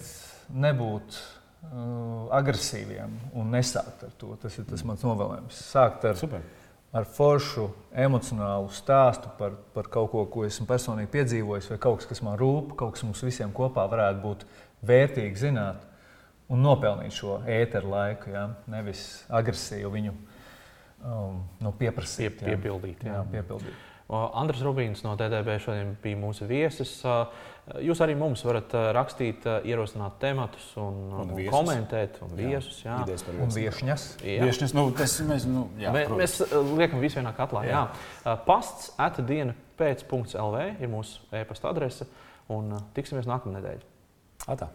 nebūt 0.51 1.15
uh, 1.15 2.27
agresīviem 2.35 3.13
un 3.37 3.51
nesākt 3.55 4.07
ar 4.07 4.15
to. 4.19 4.33
Tas 4.41 4.57
ir 4.59 4.67
tas 4.67 4.83
mans 4.87 5.03
novēlējums. 5.07 5.61
Sākt 5.71 6.07
ar 6.07 6.19
Super 6.19 6.43
ar 6.95 7.05
foršu 7.05 7.67
emocionālu 7.95 8.69
stāstu 8.73 9.29
par, 9.37 9.57
par 9.75 9.89
kaut 9.91 10.09
ko, 10.13 10.23
ko 10.31 10.45
esmu 10.47 10.67
personīgi 10.69 11.11
piedzīvojis, 11.13 11.69
vai 11.73 11.79
kaut 11.83 11.99
kas, 12.01 12.09
kas 12.13 12.23
man 12.25 12.37
rūp, 12.39 12.73
kaut 12.79 12.95
kas 12.95 13.03
mums 13.05 13.23
visiem 13.25 13.51
kopā 13.55 13.85
varētu 13.91 14.23
būt 14.23 14.45
vērtīgi 14.87 15.43
zināt 15.47 15.83
un 16.49 16.63
nopelnīt 16.63 17.15
šo 17.15 17.41
ēteru 17.43 17.91
laiku, 17.91 18.31
ja? 18.31 18.47
nevis 18.71 19.03
agresīvu 19.27 19.91
viņu 19.97 20.13
um, 20.15 21.43
nu, 21.59 21.73
pieprasīt. 21.75 22.39
Pie, 22.39 22.55
piepildīt. 22.55 23.03
Jā. 23.03 23.19
Jā, 23.19 23.25
piepildīt. 23.35 23.85
Andris 24.07 24.61
Rubīns 24.63 25.01
no 25.03 25.17
TTB 25.19 25.57
šodien 25.59 25.95
bija 26.03 26.19
mūsu 26.19 26.47
viesis. 26.47 26.93
Jūs 27.83 27.99
arī 28.05 28.13
mums 28.15 28.45
varat 28.47 28.71
rakstīt, 28.95 29.43
ierosināt 29.67 30.15
tematus 30.21 30.69
un, 30.79 31.01
un, 31.11 31.33
un 31.35 31.49
komentēt, 31.51 32.21
un 32.23 32.31
viesus. 32.39 32.79
Jā, 32.85 33.01
jā. 33.03 33.17
un 33.43 33.51
viesņas. 33.51 34.05
Viesņas 34.23 34.75
nu, 34.77 34.85
tas, 34.95 35.17
mēs, 35.27 35.49
nu, 35.51 35.65
jā, 35.81 35.91
mēs, 35.95 36.15
mēs 36.21 36.37
liekam 36.77 37.03
visu 37.03 37.19
vienā 37.19 37.35
katlā. 37.35 37.65
Jā. 37.67 37.83
Jā. 38.23 38.37
Pasts 38.47 38.93
atdiena 38.95 39.57
pēc.lv 39.77 40.63
ir 40.79 40.93
mūsu 40.95 41.27
e-pasta 41.35 41.73
adrese, 41.73 42.07
un 42.53 42.71
tiksimies 42.95 43.27
nākamā 43.27 43.59
nedēļa. 43.59 43.93
Atā. 44.55 44.71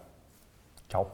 Čau! 0.93 1.09